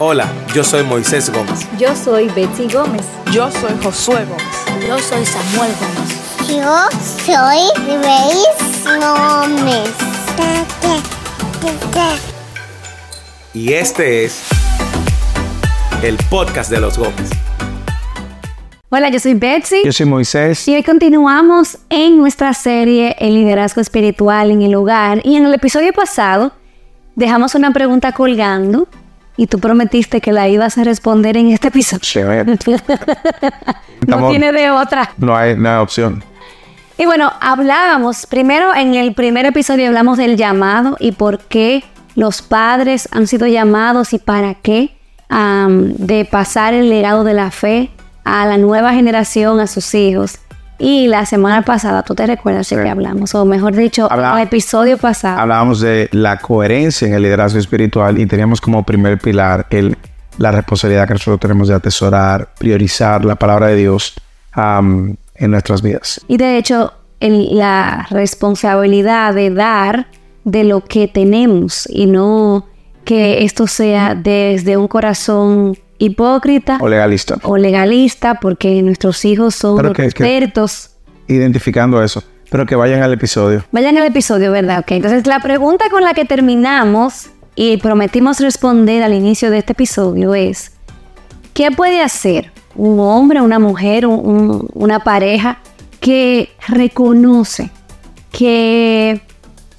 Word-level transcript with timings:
Hola, 0.00 0.32
yo 0.54 0.62
soy 0.62 0.84
Moisés 0.84 1.28
Gómez. 1.28 1.66
Yo 1.76 1.92
soy 1.96 2.28
Betsy 2.28 2.68
Gómez. 2.72 3.04
Yo 3.32 3.50
soy 3.50 3.72
Josué 3.82 4.24
Gómez. 4.26 4.86
Yo 4.86 4.96
soy 5.00 5.26
Samuel 5.26 5.72
Gómez. 5.80 6.48
Yo 6.48 6.88
soy 7.26 7.58
Grace 7.84 8.84
Gómez. 9.00 9.90
Y 13.52 13.72
este 13.72 14.24
es 14.24 14.44
el 16.04 16.16
podcast 16.30 16.70
de 16.70 16.78
los 16.78 16.96
Gómez. 16.96 17.30
Hola, 18.90 19.08
yo 19.08 19.18
soy 19.18 19.34
Betsy. 19.34 19.82
Yo 19.84 19.90
soy 19.90 20.06
Moisés. 20.06 20.68
Y 20.68 20.76
hoy 20.76 20.84
continuamos 20.84 21.78
en 21.90 22.18
nuestra 22.18 22.54
serie 22.54 23.16
El 23.18 23.34
liderazgo 23.34 23.80
espiritual 23.80 24.52
en 24.52 24.62
el 24.62 24.76
hogar. 24.76 25.22
Y 25.24 25.34
en 25.34 25.46
el 25.46 25.54
episodio 25.54 25.92
pasado 25.92 26.52
dejamos 27.16 27.56
una 27.56 27.72
pregunta 27.72 28.12
colgando 28.12 28.86
y 29.38 29.46
tú 29.46 29.60
prometiste 29.60 30.20
que 30.20 30.32
la 30.32 30.48
ibas 30.48 30.76
a 30.76 30.84
responder 30.84 31.36
en 31.36 31.50
este 31.52 31.68
episodio. 31.68 32.02
Sí, 32.02 32.20
no 34.06 34.28
tiene 34.28 34.52
de 34.52 34.70
otra. 34.70 35.12
no 35.16 35.34
hay, 35.34 35.56
no 35.56 35.70
hay 35.70 35.76
opción. 35.76 36.22
Y 36.98 37.06
bueno, 37.06 37.32
hablábamos, 37.40 38.26
primero 38.26 38.74
en 38.74 38.96
el 38.96 39.14
primer 39.14 39.46
episodio 39.46 39.86
hablamos 39.86 40.18
del 40.18 40.36
llamado 40.36 40.96
y 40.98 41.12
por 41.12 41.38
qué 41.38 41.84
los 42.16 42.42
padres 42.42 43.08
han 43.12 43.28
sido 43.28 43.46
llamados 43.46 44.12
y 44.12 44.18
para 44.18 44.54
qué, 44.54 44.96
de 45.30 46.24
pasar 46.24 46.74
el 46.74 46.90
legado 46.90 47.22
de 47.22 47.34
la 47.34 47.52
fe 47.52 47.90
a 48.24 48.44
la 48.44 48.58
nueva 48.58 48.92
generación, 48.92 49.60
a 49.60 49.68
sus 49.68 49.94
hijos. 49.94 50.40
Y 50.78 51.08
la 51.08 51.26
semana 51.26 51.62
pasada, 51.62 52.02
tú 52.04 52.14
te 52.14 52.24
recuerdas 52.26 52.68
de 52.70 52.76
Sí. 52.76 52.82
que 52.82 52.88
hablamos, 52.88 53.34
o 53.34 53.44
mejor 53.44 53.74
dicho, 53.74 54.06
Habla- 54.10 54.34
el 54.40 54.46
episodio 54.46 54.96
pasado. 54.96 55.40
Hablábamos 55.40 55.80
de 55.80 56.08
la 56.12 56.36
coherencia 56.38 57.08
en 57.08 57.14
el 57.14 57.22
liderazgo 57.22 57.58
espiritual 57.58 58.18
y 58.18 58.26
teníamos 58.26 58.60
como 58.60 58.84
primer 58.84 59.18
pilar 59.18 59.66
el, 59.70 59.96
la 60.38 60.52
responsabilidad 60.52 61.08
que 61.08 61.14
nosotros 61.14 61.40
tenemos 61.40 61.66
de 61.68 61.74
atesorar, 61.74 62.50
priorizar 62.58 63.24
la 63.24 63.34
palabra 63.34 63.66
de 63.68 63.76
Dios 63.76 64.14
am, 64.52 65.16
en 65.34 65.50
nuestras 65.50 65.82
vidas. 65.82 66.20
Y 66.28 66.36
de 66.36 66.58
hecho, 66.58 66.92
el- 67.18 67.56
la 67.58 68.06
responsabilidad 68.10 69.34
de 69.34 69.50
dar 69.50 70.06
de 70.44 70.62
lo 70.64 70.84
que 70.84 71.08
tenemos 71.08 71.88
y 71.90 72.06
no 72.06 72.66
que 73.04 73.44
esto 73.44 73.66
sea 73.66 74.14
desde 74.14 74.76
un 74.76 74.86
corazón 74.86 75.76
hipócrita 75.98 76.78
O 76.80 76.88
legalista. 76.88 77.36
o 77.42 77.56
legalista, 77.56 78.34
porque 78.40 78.82
nuestros 78.82 79.24
hijos 79.24 79.54
son 79.54 79.92
que- 79.92 80.04
expertos. 80.04 80.90
Identificando 81.26 82.02
eso. 82.02 82.22
Pero 82.50 82.64
que 82.64 82.74
vayan 82.76 83.02
al 83.02 83.12
episodio. 83.12 83.62
Vayan 83.72 83.98
al 83.98 84.06
episodio, 84.06 84.50
¿verdad? 84.52 84.78
Ok, 84.80 84.92
entonces 84.92 85.26
la 85.26 85.40
pregunta 85.40 85.84
con 85.90 86.02
la 86.02 86.14
que 86.14 86.24
terminamos 86.24 87.26
y 87.54 87.76
prometimos 87.76 88.40
responder 88.40 89.02
al 89.02 89.12
inicio 89.12 89.50
de 89.50 89.58
este 89.58 89.72
episodio 89.72 90.34
es, 90.34 90.72
¿qué 91.52 91.70
puede 91.70 92.00
hacer 92.00 92.52
un 92.74 93.00
hombre, 93.00 93.40
una 93.42 93.58
mujer, 93.58 94.06
un- 94.06 94.20
un- 94.24 94.68
una 94.72 95.00
pareja 95.00 95.58
que 96.00 96.48
reconoce 96.68 97.70
que 98.32 99.20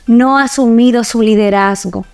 no 0.06 0.38
ha 0.38 0.44
asumido 0.44 1.04
su 1.04 1.22
liderazgo, 1.22 2.06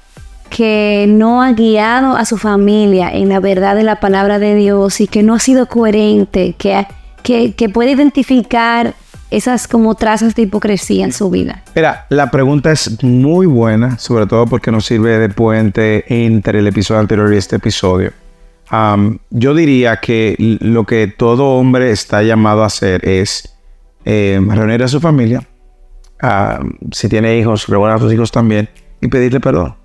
que 0.55 1.05
no 1.09 1.43
ha 1.43 1.51
guiado 1.51 2.15
a 2.15 2.23
su 2.23 2.37
familia 2.37 3.11
en 3.11 3.27
la 3.27 3.41
verdad 3.41 3.75
de 3.75 3.83
la 3.83 3.99
palabra 3.99 4.39
de 4.39 4.55
Dios 4.55 5.01
y 5.01 5.07
que 5.07 5.21
no 5.21 5.33
ha 5.33 5.39
sido 5.39 5.65
coherente, 5.65 6.55
que, 6.57 6.87
que, 7.23 7.53
que 7.55 7.67
puede 7.67 7.91
identificar 7.91 8.93
esas 9.31 9.67
como 9.67 9.95
trazas 9.95 10.33
de 10.33 10.43
hipocresía 10.43 11.03
en 11.03 11.11
su 11.11 11.29
vida? 11.29 11.61
Mira, 11.75 12.05
la 12.07 12.31
pregunta 12.31 12.71
es 12.71 13.03
muy 13.03 13.47
buena, 13.47 13.99
sobre 13.99 14.27
todo 14.27 14.45
porque 14.45 14.71
nos 14.71 14.85
sirve 14.85 15.19
de 15.19 15.27
puente 15.27 16.05
entre 16.07 16.59
el 16.59 16.67
episodio 16.67 17.01
anterior 17.01 17.33
y 17.33 17.35
este 17.35 17.57
episodio. 17.57 18.13
Am, 18.69 19.19
yo 19.31 19.55
diría 19.55 19.97
que 19.97 20.37
lo 20.39 20.85
que 20.85 21.07
todo 21.07 21.57
hombre 21.57 21.91
está 21.91 22.23
llamado 22.23 22.63
a 22.63 22.67
hacer 22.67 23.05
es 23.05 23.57
eh, 24.05 24.39
reunir 24.47 24.81
a 24.83 24.87
su 24.87 25.01
familia, 25.01 25.45
am, 26.21 26.77
si 26.93 27.09
tiene 27.09 27.37
hijos, 27.37 27.67
reunir 27.67 27.97
a 27.97 27.99
sus 27.99 28.13
hijos 28.13 28.31
también 28.31 28.69
y 29.01 29.09
pedirle 29.09 29.41
perdón. 29.41 29.75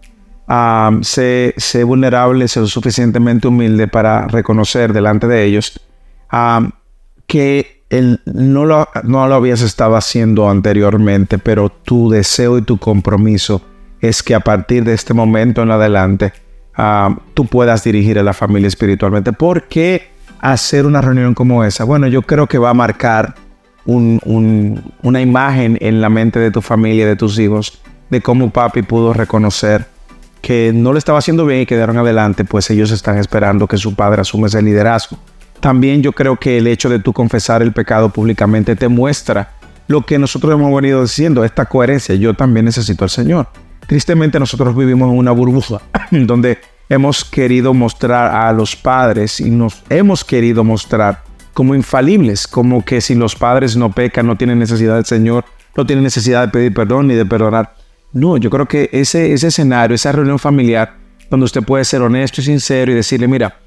Am, 0.52 1.04
sé, 1.04 1.54
vulnerable, 1.86 2.48
sé 2.48 2.66
suficientemente 2.66 3.46
humilde 3.46 3.86
para 3.86 4.26
reconocer 4.26 4.92
delante 4.92 5.28
de 5.28 5.44
ellos 5.44 5.78
que 7.28 7.84
él 7.88 8.20
no 8.24 8.64
lo, 8.64 8.88
no 9.04 9.28
lo 9.28 9.34
habías 9.36 9.62
estado 9.62 9.94
haciendo 9.94 10.48
anteriormente, 10.50 11.38
pero 11.38 11.68
tu 11.68 12.10
deseo 12.10 12.58
y 12.58 12.62
tu 12.62 12.78
compromiso 12.78 13.62
es 14.00 14.22
que 14.24 14.34
a 14.34 14.40
partir 14.40 14.82
de 14.82 14.94
este 14.94 15.14
momento 15.14 15.62
en 15.62 15.70
adelante 15.70 16.32
tú 17.34 17.46
puedas 17.46 17.84
dirigir 17.84 18.18
a 18.18 18.22
la 18.24 18.32
familia 18.32 18.66
espiritualmente. 18.66 19.32
¿Por 19.32 19.68
qué 19.68 20.08
hacer 20.40 20.84
una 20.86 21.00
reunión 21.00 21.32
como 21.34 21.62
esa? 21.62 21.84
Bueno, 21.84 22.08
yo 22.08 22.22
creo 22.22 22.48
que 22.48 22.58
va 22.58 22.70
a 22.70 22.74
marcar 22.74 23.34
un- 23.84 24.20
un- 24.24 24.82
una 25.02 25.20
imagen 25.20 25.78
en 25.80 26.00
la 26.00 26.08
mente 26.08 26.38
de 26.40 26.50
tu 26.50 26.60
familia, 26.60 27.06
de 27.06 27.14
tus 27.16 27.38
hijos, 27.38 27.80
de 28.08 28.20
cómo 28.20 28.50
papi 28.50 28.82
pudo 28.82 29.12
reconocer 29.12 29.86
que 30.40 30.72
no 30.74 30.92
lo 30.92 30.98
estaba 30.98 31.18
haciendo 31.18 31.44
bien 31.46 31.60
y 31.60 31.66
quedaron 31.66 31.98
adelante, 31.98 32.44
pues 32.44 32.70
ellos 32.70 32.90
están 32.90 33.18
esperando 33.18 33.66
que 33.66 33.76
su 33.76 33.94
padre 33.94 34.22
asuma 34.22 34.46
ese 34.46 34.62
liderazgo. 34.62 35.18
También 35.60 36.02
yo 36.02 36.12
creo 36.12 36.36
que 36.36 36.58
el 36.58 36.66
hecho 36.66 36.88
de 36.88 36.98
tú 36.98 37.12
confesar 37.12 37.62
el 37.62 37.72
pecado 37.72 38.08
públicamente 38.08 38.76
te 38.76 38.88
muestra 38.88 39.52
lo 39.88 40.06
que 40.06 40.18
nosotros 40.18 40.54
hemos 40.54 40.74
venido 40.74 41.02
diciendo, 41.02 41.44
esta 41.44 41.66
coherencia. 41.66 42.14
Yo 42.14 42.32
también 42.34 42.64
necesito 42.64 43.04
al 43.04 43.10
Señor. 43.10 43.48
Tristemente 43.86 44.38
nosotros 44.38 44.74
vivimos 44.76 45.10
en 45.10 45.18
una 45.18 45.32
burbuja 45.32 45.80
donde 46.10 46.58
hemos 46.88 47.24
querido 47.24 47.74
mostrar 47.74 48.34
a 48.34 48.52
los 48.52 48.76
padres 48.76 49.40
y 49.40 49.50
nos 49.50 49.82
hemos 49.90 50.24
querido 50.24 50.64
mostrar 50.64 51.22
como 51.54 51.74
infalibles, 51.74 52.46
como 52.46 52.84
que 52.84 53.00
si 53.00 53.14
los 53.14 53.34
padres 53.34 53.76
no 53.76 53.90
pecan, 53.90 54.26
no 54.26 54.36
tienen 54.36 54.60
necesidad 54.60 54.94
del 54.94 55.04
Señor, 55.04 55.44
no 55.76 55.84
tienen 55.84 56.04
necesidad 56.04 56.46
de 56.46 56.52
pedir 56.52 56.72
perdón 56.72 57.08
ni 57.08 57.14
de 57.14 57.26
perdonar. 57.26 57.74
No, 58.12 58.36
yo 58.36 58.50
creo 58.50 58.66
que 58.66 58.88
ese, 58.92 59.32
ese 59.32 59.48
escenario, 59.48 59.94
esa 59.94 60.12
reunión 60.12 60.38
familiar, 60.38 60.96
donde 61.30 61.44
usted 61.44 61.62
puede 61.62 61.84
ser 61.84 62.02
honesto 62.02 62.40
y 62.40 62.44
sincero 62.44 62.90
y 62.90 62.94
decirle, 62.94 63.28
mira, 63.28 63.58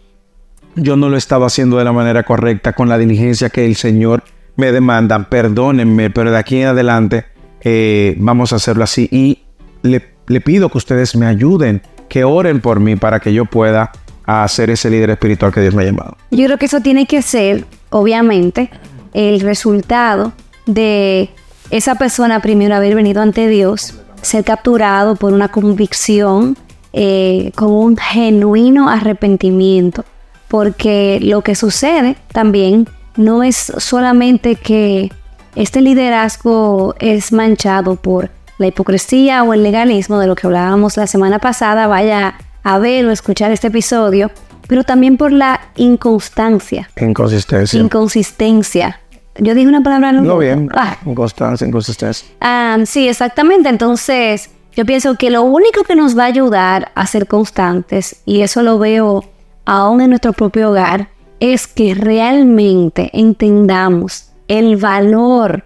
yo 0.75 0.95
no 0.95 1.09
lo 1.09 1.17
estaba 1.17 1.47
haciendo 1.47 1.77
de 1.77 1.83
la 1.83 1.93
manera 1.93 2.23
correcta, 2.23 2.73
con 2.73 2.89
la 2.89 2.97
diligencia 2.97 3.49
que 3.49 3.65
el 3.65 3.75
Señor 3.75 4.23
me 4.55 4.71
demanda, 4.71 5.29
perdónenme, 5.29 6.09
pero 6.09 6.31
de 6.31 6.37
aquí 6.37 6.61
en 6.61 6.67
adelante 6.67 7.25
eh, 7.61 8.15
vamos 8.19 8.53
a 8.53 8.57
hacerlo 8.57 8.83
así. 8.83 9.07
Y 9.11 9.43
le, 9.81 10.03
le 10.27 10.41
pido 10.41 10.69
que 10.69 10.77
ustedes 10.77 11.15
me 11.15 11.25
ayuden, 11.25 11.81
que 12.09 12.23
oren 12.23 12.59
por 12.59 12.79
mí 12.79 12.95
para 12.95 13.19
que 13.19 13.33
yo 13.33 13.45
pueda 13.45 13.91
hacer 14.25 14.69
ese 14.69 14.89
líder 14.89 15.11
espiritual 15.11 15.53
que 15.53 15.61
Dios 15.61 15.73
me 15.73 15.83
ha 15.83 15.85
llamado. 15.85 16.17
Yo 16.31 16.45
creo 16.45 16.57
que 16.57 16.65
eso 16.65 16.81
tiene 16.81 17.05
que 17.05 17.21
ser, 17.21 17.65
obviamente, 17.89 18.69
el 19.13 19.41
resultado 19.41 20.33
de 20.65 21.29
esa 21.69 21.95
persona 21.95 22.41
primero 22.41 22.75
haber 22.75 22.95
venido 22.95 23.21
ante 23.21 23.47
Dios, 23.47 23.99
ser 24.23 24.43
capturado 24.43 25.15
por 25.15 25.33
una 25.33 25.49
convicción, 25.49 26.57
eh, 26.91 27.51
con 27.55 27.71
un 27.71 27.97
genuino 27.97 28.89
arrepentimiento, 28.89 30.05
porque 30.47 31.19
lo 31.21 31.41
que 31.41 31.55
sucede 31.55 32.15
también 32.31 32.87
no 33.15 33.43
es 33.43 33.71
solamente 33.77 34.55
que 34.55 35.11
este 35.55 35.81
liderazgo 35.81 36.95
es 36.99 37.31
manchado 37.31 37.95
por 37.95 38.29
la 38.57 38.67
hipocresía 38.67 39.43
o 39.43 39.53
el 39.53 39.63
legalismo 39.63 40.19
de 40.19 40.27
lo 40.27 40.35
que 40.35 40.47
hablábamos 40.47 40.97
la 40.97 41.07
semana 41.07 41.39
pasada, 41.39 41.87
vaya 41.87 42.35
a 42.63 42.79
ver 42.79 43.05
o 43.05 43.11
escuchar 43.11 43.51
este 43.51 43.67
episodio, 43.67 44.31
pero 44.67 44.83
también 44.83 45.17
por 45.17 45.31
la 45.31 45.59
inconstancia, 45.75 46.89
Inconsistencia. 46.99 47.79
inconsistencia. 47.79 48.99
Yo 49.37 49.55
dije 49.55 49.67
una 49.67 49.81
palabra 49.81 50.11
no 50.11 50.37
bien. 50.37 50.69
Ah, 50.73 50.97
inconsistencia. 51.05 52.27
Ah, 52.39 52.77
sí, 52.85 53.07
exactamente. 53.07 53.69
Entonces, 53.69 54.49
yo 54.75 54.85
pienso 54.85 55.15
que 55.15 55.29
lo 55.29 55.43
único 55.43 55.83
que 55.83 55.95
nos 55.95 56.17
va 56.17 56.23
a 56.23 56.27
ayudar 56.27 56.91
a 56.95 57.05
ser 57.07 57.27
constantes, 57.27 58.21
y 58.25 58.41
eso 58.41 58.61
lo 58.63 58.79
veo 58.79 59.23
aún 59.65 60.01
en 60.01 60.09
nuestro 60.09 60.33
propio 60.33 60.69
hogar, 60.69 61.09
es 61.39 61.67
que 61.67 61.93
realmente 61.93 63.09
entendamos 63.13 64.31
el 64.47 64.77
valor 64.77 65.65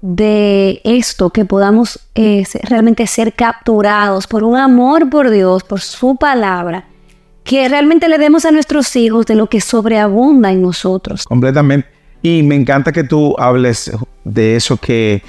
de 0.00 0.80
esto, 0.84 1.30
que 1.30 1.44
podamos 1.44 1.98
eh, 2.14 2.44
realmente 2.64 3.06
ser 3.06 3.32
capturados 3.32 4.26
por 4.26 4.44
un 4.44 4.56
amor 4.56 5.08
por 5.08 5.30
Dios, 5.30 5.64
por 5.64 5.80
su 5.80 6.16
palabra, 6.16 6.84
que 7.42 7.68
realmente 7.68 8.08
le 8.08 8.18
demos 8.18 8.44
a 8.44 8.50
nuestros 8.50 8.94
hijos 8.96 9.24
de 9.26 9.34
lo 9.34 9.46
que 9.46 9.60
sobreabunda 9.60 10.52
en 10.52 10.62
nosotros. 10.62 11.24
Completamente. 11.24 11.93
Y 12.26 12.42
me 12.42 12.54
encanta 12.54 12.90
que 12.90 13.04
tú 13.04 13.36
hables 13.38 13.92
de 14.24 14.56
eso 14.56 14.78
que 14.78 15.22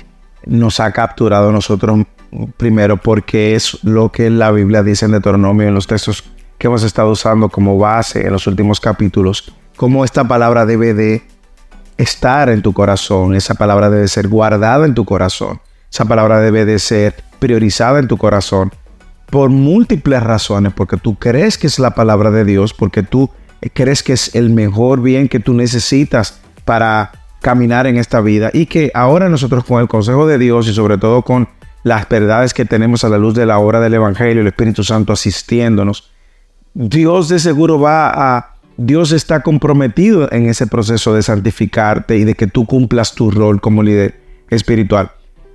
nos 0.45 0.79
ha 0.79 0.93
capturado 0.93 1.49
a 1.49 1.51
nosotros 1.51 2.05
primero, 2.55 2.95
porque 2.95 3.53
es 3.53 3.83
lo 3.83 4.13
que 4.13 4.29
la 4.29 4.49
Biblia 4.51 4.81
dice 4.81 5.03
en 5.03 5.11
Deuteronomio, 5.11 5.67
en 5.67 5.73
los 5.73 5.87
textos 5.87 6.23
que 6.57 6.67
hemos 6.67 6.83
estado 6.83 7.11
usando 7.11 7.49
como 7.49 7.77
base 7.77 8.25
en 8.25 8.31
los 8.31 8.47
últimos 8.47 8.79
capítulos, 8.79 9.53
cómo 9.75 10.05
esta 10.05 10.25
palabra 10.25 10.65
debe 10.65 10.93
de 10.93 11.21
estar 11.97 12.47
en 12.47 12.61
tu 12.61 12.71
corazón, 12.71 13.35
esa 13.35 13.55
palabra 13.55 13.89
debe 13.89 14.07
ser 14.07 14.29
guardada 14.29 14.85
en 14.85 14.93
tu 14.93 15.03
corazón, 15.03 15.59
esa 15.91 16.05
palabra 16.05 16.39
debe 16.39 16.63
de 16.63 16.79
ser 16.79 17.13
priorizada 17.39 17.99
en 17.99 18.07
tu 18.07 18.15
corazón, 18.15 18.71
por 19.29 19.49
múltiples 19.49 20.23
razones, 20.23 20.71
porque 20.73 20.95
tú 20.95 21.15
crees 21.15 21.57
que 21.57 21.67
es 21.67 21.77
la 21.77 21.93
palabra 21.93 22.31
de 22.31 22.45
Dios, 22.45 22.73
porque 22.73 23.03
tú 23.03 23.29
crees 23.73 24.01
que 24.01 24.13
es 24.13 24.33
el 24.33 24.49
mejor 24.49 25.01
bien 25.01 25.27
que 25.27 25.41
tú 25.41 25.53
necesitas 25.53 26.39
para 26.65 27.11
caminar 27.41 27.85
en 27.85 27.97
esta 27.97 28.21
vida 28.21 28.49
y 28.53 28.65
que 28.65 28.91
ahora 28.93 29.29
nosotros 29.29 29.63
con 29.63 29.79
el 29.79 29.87
consejo 29.87 30.25
de 30.27 30.39
Dios 30.39 30.67
y 30.67 30.73
sobre 30.73 30.97
todo 30.97 31.21
con 31.21 31.47
las 31.83 32.09
verdades 32.09 32.55
que 32.55 32.65
tenemos 32.65 33.03
a 33.03 33.09
la 33.09 33.19
luz 33.19 33.35
de 33.35 33.45
la 33.45 33.59
obra 33.59 33.79
del 33.79 33.93
Evangelio, 33.93 34.41
el 34.41 34.47
Espíritu 34.47 34.83
Santo 34.83 35.13
asistiéndonos, 35.13 36.09
Dios 36.73 37.29
de 37.29 37.39
seguro 37.39 37.79
va 37.79 38.09
a... 38.37 38.55
Dios 38.77 39.11
está 39.13 39.41
comprometido 39.41 40.29
en 40.33 40.47
ese 40.47 40.67
proceso 40.67 41.13
de 41.13 41.21
santificarte 41.21 42.17
y 42.17 42.25
de 42.25 42.33
que 42.33 42.47
tú 42.47 42.65
cumplas 42.65 43.13
tu 43.13 43.31
rol 43.31 43.61
como 43.61 43.83
líder 43.83 44.19
espiritual. 44.49 45.11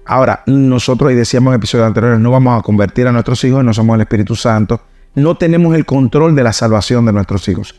Ahora, 0.07 0.43
nosotros, 0.47 1.13
y 1.13 1.17
decíamos 1.17 1.53
en 1.53 1.59
episodios 1.59 1.89
anteriores, 1.89 2.21
no 2.21 2.31
vamos 2.31 2.59
a 2.59 2.63
convertir 2.63 3.07
a 3.09 3.13
nuestros 3.13 3.45
hijos, 3.45 3.63
no 3.63 3.75
somos 3.75 3.97
el 3.97 4.01
Espíritu 4.03 4.37
Santo, 4.37 4.81
no 5.15 5.37
tenemos 5.37 5.75
el 5.75 5.85
control 5.85 6.35
de 6.35 6.45
la 6.45 6.53
salvación 6.53 7.05
de 7.05 7.13
nuestros 7.13 7.47
hijos, 7.49 7.75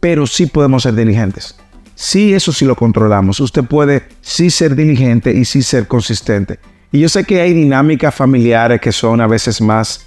pero 0.00 0.26
sí 0.26 0.46
podemos 0.46 0.84
ser 0.84 0.94
diligentes. 0.94 1.58
Sí, 2.00 2.32
eso 2.32 2.52
sí 2.52 2.64
lo 2.64 2.76
controlamos. 2.76 3.40
Usted 3.40 3.64
puede 3.64 4.04
sí 4.20 4.50
ser 4.50 4.76
diligente 4.76 5.32
y 5.32 5.44
sí 5.44 5.62
ser 5.62 5.88
consistente. 5.88 6.60
Y 6.92 7.00
yo 7.00 7.08
sé 7.08 7.24
que 7.24 7.40
hay 7.40 7.52
dinámicas 7.52 8.14
familiares 8.14 8.80
que 8.80 8.92
son 8.92 9.20
a 9.20 9.26
veces 9.26 9.60
más 9.60 10.06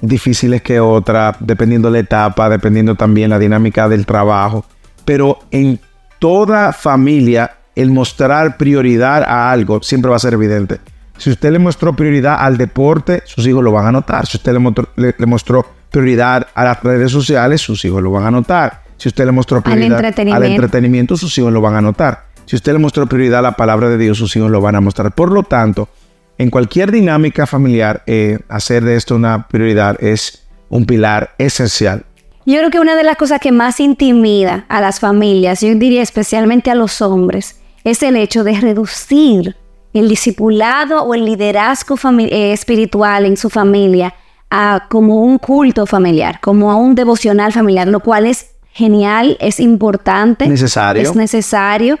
difíciles 0.00 0.62
que 0.62 0.80
otras, 0.80 1.36
dependiendo 1.38 1.90
la 1.90 1.98
etapa, 1.98 2.48
dependiendo 2.48 2.94
también 2.94 3.28
la 3.28 3.38
dinámica 3.38 3.90
del 3.90 4.06
trabajo. 4.06 4.64
Pero 5.04 5.40
en 5.50 5.78
toda 6.18 6.72
familia, 6.72 7.58
el 7.76 7.90
mostrar 7.90 8.56
prioridad 8.56 9.22
a 9.22 9.52
algo 9.52 9.82
siempre 9.82 10.08
va 10.08 10.16
a 10.16 10.20
ser 10.20 10.32
evidente. 10.32 10.80
Si 11.18 11.28
usted 11.28 11.52
le 11.52 11.58
mostró 11.58 11.94
prioridad 11.94 12.38
al 12.40 12.56
deporte, 12.56 13.22
sus 13.26 13.46
hijos 13.46 13.62
lo 13.62 13.70
van 13.70 13.84
a 13.84 13.92
notar. 13.92 14.26
Si 14.26 14.38
usted 14.38 14.54
le 14.96 15.14
le 15.18 15.26
mostró 15.26 15.66
prioridad 15.90 16.46
a 16.54 16.64
las 16.64 16.82
redes 16.82 17.12
sociales, 17.12 17.60
sus 17.60 17.84
hijos 17.84 18.02
lo 18.02 18.12
van 18.12 18.24
a 18.24 18.30
notar. 18.30 18.88
Si 19.00 19.08
usted 19.08 19.24
le 19.24 19.32
mostró 19.32 19.62
prioridad 19.62 20.04
al 20.30 20.42
entretenimiento. 20.44 21.16
sus 21.16 21.36
hijos 21.38 21.50
lo 21.50 21.62
van 21.62 21.74
a 21.74 21.80
notar. 21.80 22.24
Si 22.44 22.54
usted 22.54 22.74
le 22.74 22.78
mostró 22.78 23.06
prioridad 23.06 23.38
a 23.38 23.42
la 23.42 23.52
palabra 23.52 23.88
de 23.88 23.96
Dios, 23.96 24.18
sus 24.18 24.36
hijos 24.36 24.50
lo 24.50 24.60
van 24.60 24.74
a 24.74 24.82
mostrar. 24.82 25.14
Por 25.14 25.32
lo 25.32 25.42
tanto, 25.42 25.88
en 26.36 26.50
cualquier 26.50 26.92
dinámica 26.92 27.46
familiar, 27.46 28.02
eh, 28.06 28.40
hacer 28.50 28.84
de 28.84 28.96
esto 28.96 29.16
una 29.16 29.48
prioridad 29.48 29.96
es 30.04 30.46
un 30.68 30.84
pilar 30.84 31.30
esencial. 31.38 32.04
Yo 32.44 32.58
creo 32.58 32.70
que 32.70 32.78
una 32.78 32.94
de 32.94 33.02
las 33.02 33.16
cosas 33.16 33.40
que 33.40 33.52
más 33.52 33.80
intimida 33.80 34.66
a 34.68 34.82
las 34.82 35.00
familias, 35.00 35.62
yo 35.62 35.74
diría 35.76 36.02
especialmente 36.02 36.70
a 36.70 36.74
los 36.74 37.00
hombres, 37.00 37.58
es 37.84 38.02
el 38.02 38.16
hecho 38.16 38.44
de 38.44 38.60
reducir 38.60 39.56
el 39.94 40.10
discipulado 40.10 41.04
o 41.04 41.14
el 41.14 41.24
liderazgo 41.24 41.96
eh, 42.18 42.52
espiritual 42.52 43.24
en 43.24 43.38
su 43.38 43.48
familia 43.48 44.12
a 44.50 44.88
como 44.90 45.22
un 45.22 45.38
culto 45.38 45.86
familiar, 45.86 46.38
como 46.42 46.70
a 46.70 46.76
un 46.76 46.94
devocional 46.94 47.50
familiar, 47.50 47.88
lo 47.88 48.00
cual 48.00 48.26
es 48.26 48.49
genial, 48.80 49.36
es 49.40 49.60
importante. 49.60 50.48
Necesario. 50.48 51.02
Es 51.02 51.14
necesario, 51.14 51.98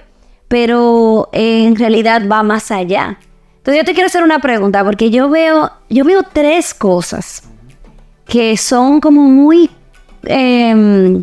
pero 0.48 1.28
en 1.32 1.76
realidad 1.76 2.22
va 2.26 2.42
más 2.42 2.70
allá. 2.70 3.18
Entonces 3.58 3.82
yo 3.82 3.84
te 3.84 3.92
quiero 3.92 4.06
hacer 4.06 4.24
una 4.24 4.40
pregunta, 4.40 4.82
porque 4.82 5.10
yo 5.10 5.28
veo, 5.28 5.70
yo 5.90 6.04
veo 6.04 6.22
tres 6.32 6.72
cosas 6.72 7.42
que 8.26 8.56
son 8.56 9.00
como 9.00 9.22
muy, 9.22 9.68
eh, 10.24 11.22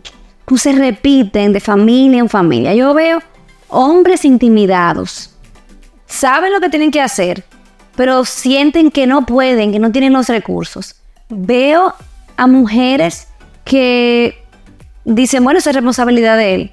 se 0.56 0.71
repiten 0.74 1.51
de 1.51 1.59
familia 1.59 2.19
en 2.19 2.30
familia. 2.30 2.75
Yo 2.75 2.94
veo 2.94 3.19
hombres 3.69 4.24
intimidados, 4.24 5.31
saben 6.06 6.54
lo 6.54 6.59
que 6.59 6.69
tienen 6.69 6.92
que 6.92 7.01
hacer, 7.01 7.44
pero 7.95 8.24
sienten 8.24 8.92
que 8.92 9.07
no 9.07 9.25
pueden, 9.25 9.71
que 9.71 9.80
no 9.80 9.92
tienen 9.92 10.13
los 10.13 10.27
recursos. 10.27 10.95
Veo 11.30 11.94
a 12.38 12.45
mujeres 12.45 13.27
que 13.65 14.46
dicen, 15.07 15.44
bueno, 15.44 15.59
es 15.59 15.65
responsabilidad 15.65 16.38
de 16.38 16.56
él. 16.56 16.71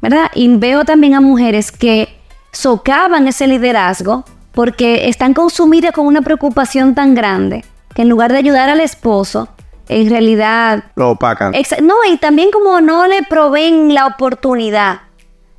¿Verdad? 0.00 0.30
Y 0.34 0.56
veo 0.56 0.84
también 0.84 1.14
a 1.14 1.20
mujeres 1.20 1.70
que 1.70 2.08
socavan 2.50 3.28
ese 3.28 3.46
liderazgo 3.46 4.24
porque 4.50 5.08
están 5.08 5.32
consumidas 5.32 5.92
con 5.92 6.06
una 6.06 6.22
preocupación 6.22 6.94
tan 6.94 7.14
grande 7.14 7.64
que 7.94 8.02
en 8.02 8.08
lugar 8.08 8.32
de 8.32 8.38
ayudar 8.38 8.68
al 8.68 8.80
esposo, 8.80 9.48
en 9.88 10.10
realidad... 10.10 10.84
Lo 10.96 11.10
opacan. 11.10 11.52
No, 11.82 11.94
y 12.10 12.16
también 12.16 12.50
como 12.50 12.80
no 12.80 13.06
le 13.06 13.22
proveen 13.22 13.94
la 13.94 14.06
oportunidad. 14.06 15.02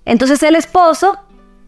Entonces 0.04 0.42
el 0.44 0.56
esposo, 0.56 1.18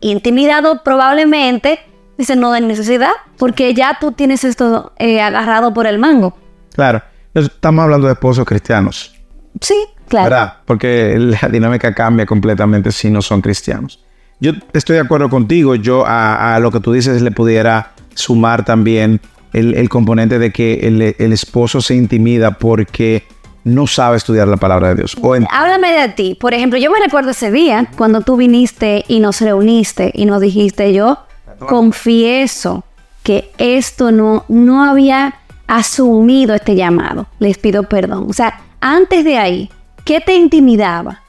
intimidado 0.02 0.84
probablemente, 0.84 1.80
dice, 2.18 2.36
no 2.36 2.52
de 2.52 2.62
necesidad, 2.62 3.12
porque 3.38 3.74
ya 3.74 3.98
tú 4.00 4.12
tienes 4.12 4.44
esto 4.44 4.92
eh, 4.98 5.22
agarrado 5.22 5.74
por 5.74 5.88
el 5.88 6.00
mango. 6.00 6.36
Claro, 6.74 7.02
estamos 7.34 7.84
hablando 7.84 8.08
de 8.08 8.14
esposos 8.14 8.44
cristianos. 8.46 9.16
Sí, 9.62 9.76
Claro. 10.08 10.30
¿Verdad? 10.30 10.54
Porque 10.66 11.18
la 11.18 11.50
dinámica 11.50 11.94
cambia 11.94 12.26
completamente 12.26 12.92
si 12.92 13.10
no 13.10 13.22
son 13.22 13.42
cristianos. 13.42 14.00
Yo 14.40 14.52
estoy 14.74 14.96
de 14.96 15.02
acuerdo 15.02 15.30
contigo. 15.30 15.76
Yo 15.76 16.04
a, 16.06 16.58
lo 16.60 16.72
que 16.72 16.80
tú 16.80 16.92
dices 16.92 17.22
le 17.22 17.32
pudiera 17.32 17.92
sumar 18.14 18.66
también 18.66 19.22
el, 19.54 19.90
componente 19.90 20.40
de 20.40 20.52
que 20.52 20.88
el, 20.88 21.34
esposo 21.34 21.82
se 21.82 21.96
intimida 21.96 22.52
porque 22.52 23.24
no 23.64 23.88
sabe 23.88 24.18
estudiar 24.18 24.48
la 24.48 24.58
palabra 24.58 24.90
de 24.90 24.96
Dios. 24.96 25.18
Háblame 25.50 25.92
de 25.94 26.10
ti. 26.10 26.38
Por 26.40 26.54
ejemplo, 26.54 26.78
yo 26.78 26.92
me 26.92 27.00
recuerdo 27.00 27.32
ese 27.32 27.52
día 27.52 27.88
cuando 27.98 28.22
tú 28.22 28.36
viniste 28.36 29.06
y 29.08 29.20
nos 29.20 29.42
reuniste 29.42 30.12
y 30.14 30.26
nos 30.26 30.42
dijiste 30.42 30.94
yo 30.94 31.20
confieso 31.68 32.84
que 33.24 33.52
esto 33.58 34.12
no, 34.12 34.46
no 34.50 34.84
había 34.84 35.36
asumido 35.68 36.54
este 36.54 36.76
llamado. 36.76 37.28
Les 37.40 37.58
pido 37.58 37.84
perdón. 37.84 38.28
O 38.30 38.34
sea, 38.34 38.62
antes 38.82 39.24
de 39.24 39.38
ahí, 39.38 39.70
¿Qué 40.06 40.22
te 40.22 40.36
intimidaba? 40.36 41.24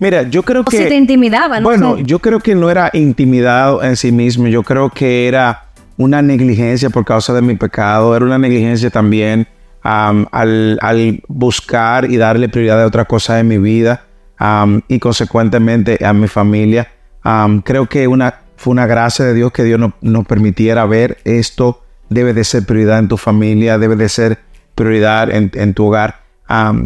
Mira, 0.00 0.24
yo 0.24 0.42
creo 0.42 0.64
que... 0.64 0.76
O 0.76 0.82
si 0.82 0.88
te 0.88 0.96
intimidaba, 0.96 1.60
¿no? 1.60 1.64
Bueno, 1.64 1.98
yo 1.98 2.18
creo 2.18 2.40
que 2.40 2.54
no 2.54 2.68
era 2.68 2.90
intimidado 2.92 3.82
en 3.82 3.96
sí 3.96 4.10
mismo. 4.10 4.48
Yo 4.48 4.64
creo 4.64 4.90
que 4.90 5.28
era 5.28 5.68
una 5.96 6.20
negligencia 6.20 6.90
por 6.90 7.04
causa 7.04 7.32
de 7.32 7.40
mi 7.40 7.54
pecado. 7.54 8.14
Era 8.14 8.24
una 8.24 8.36
negligencia 8.36 8.90
también 8.90 9.46
al, 9.82 11.22
buscar 11.28 12.10
y 12.10 12.16
darle 12.16 12.48
prioridad 12.48 12.82
a 12.82 12.86
otra 12.86 13.04
cosa 13.04 13.38
en 13.38 13.46
mi 13.46 13.58
vida 13.58 14.04
y 14.88 14.98
consecuentemente 14.98 16.04
a 16.04 16.12
mi 16.12 16.26
familia. 16.26 16.88
creo 17.64 17.86
que 17.86 18.08
una, 18.08 18.40
fue 18.56 18.72
una 18.72 18.86
gracia 18.86 19.24
de 19.24 19.34
Dios 19.34 19.52
que 19.52 19.62
Dios 19.62 19.80
nos 20.00 20.26
permitiera 20.26 20.84
ver 20.84 21.18
esto 21.24 21.84
debe 22.08 22.34
de 22.34 22.44
ser 22.44 22.66
prioridad 22.66 22.98
en 22.98 23.08
tu 23.08 23.16
familia, 23.16 23.78
debe 23.78 23.96
de 23.96 24.08
ser 24.08 24.38
prioridad 24.74 25.30
en, 25.30 25.50
en 25.54 25.74
tu 25.74 25.86
hogar. 25.86 26.22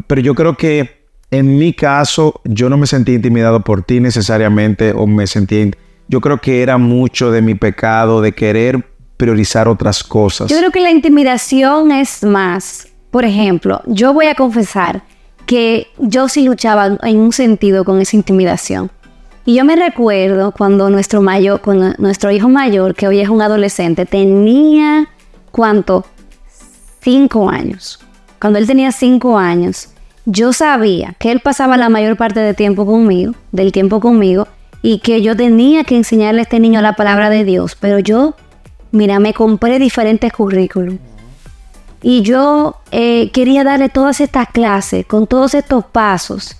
pero 0.06 0.20
yo 0.20 0.34
creo 0.34 0.56
que 0.56 0.99
en 1.30 1.58
mi 1.58 1.72
caso, 1.72 2.40
yo 2.44 2.68
no 2.68 2.76
me 2.76 2.86
sentí 2.86 3.14
intimidado 3.14 3.60
por 3.60 3.82
ti 3.82 4.00
necesariamente 4.00 4.92
o 4.92 5.06
me 5.06 5.26
sentí... 5.26 5.70
Yo 6.08 6.20
creo 6.20 6.38
que 6.38 6.62
era 6.62 6.76
mucho 6.76 7.30
de 7.30 7.40
mi 7.40 7.54
pecado 7.54 8.20
de 8.20 8.32
querer 8.32 8.84
priorizar 9.16 9.68
otras 9.68 10.02
cosas. 10.02 10.50
Yo 10.50 10.58
creo 10.58 10.72
que 10.72 10.80
la 10.80 10.90
intimidación 10.90 11.92
es 11.92 12.24
más. 12.24 12.88
Por 13.10 13.24
ejemplo, 13.24 13.80
yo 13.86 14.12
voy 14.12 14.26
a 14.26 14.34
confesar 14.34 15.02
que 15.46 15.86
yo 15.98 16.28
sí 16.28 16.44
luchaba 16.44 16.98
en 17.02 17.16
un 17.18 17.32
sentido 17.32 17.84
con 17.84 18.00
esa 18.00 18.16
intimidación. 18.16 18.90
Y 19.44 19.54
yo 19.54 19.64
me 19.64 19.76
recuerdo 19.76 20.52
cuando 20.52 20.90
nuestro 20.90 21.22
mayor, 21.22 21.60
cuando 21.60 21.94
nuestro 21.98 22.30
hijo 22.30 22.48
mayor, 22.48 22.94
que 22.94 23.06
hoy 23.06 23.20
es 23.20 23.28
un 23.28 23.42
adolescente, 23.42 24.04
tenía 24.06 25.08
¿cuánto? 25.50 26.04
Cinco 27.00 27.48
años. 27.48 27.98
Cuando 28.40 28.58
él 28.58 28.66
tenía 28.66 28.92
cinco 28.92 29.38
años, 29.38 29.88
yo 30.26 30.52
sabía 30.52 31.14
que 31.18 31.30
él 31.32 31.40
pasaba 31.40 31.76
la 31.76 31.88
mayor 31.88 32.16
parte 32.16 32.40
del 32.40 32.54
tiempo 32.54 32.86
conmigo, 32.86 33.34
del 33.52 33.72
tiempo 33.72 34.00
conmigo, 34.00 34.48
y 34.82 34.98
que 34.98 35.22
yo 35.22 35.36
tenía 35.36 35.84
que 35.84 35.96
enseñarle 35.96 36.40
a 36.40 36.42
este 36.42 36.60
niño 36.60 36.80
la 36.80 36.94
palabra 36.94 37.30
de 37.30 37.44
Dios, 37.44 37.76
pero 37.78 37.98
yo, 37.98 38.34
mira, 38.92 39.18
me 39.18 39.34
compré 39.34 39.78
diferentes 39.78 40.32
currículums. 40.32 41.00
Y 42.02 42.22
yo 42.22 42.76
eh, 42.92 43.30
quería 43.32 43.62
darle 43.62 43.90
todas 43.90 44.20
estas 44.20 44.48
clases, 44.48 45.04
con 45.04 45.26
todos 45.26 45.54
estos 45.54 45.84
pasos. 45.84 46.56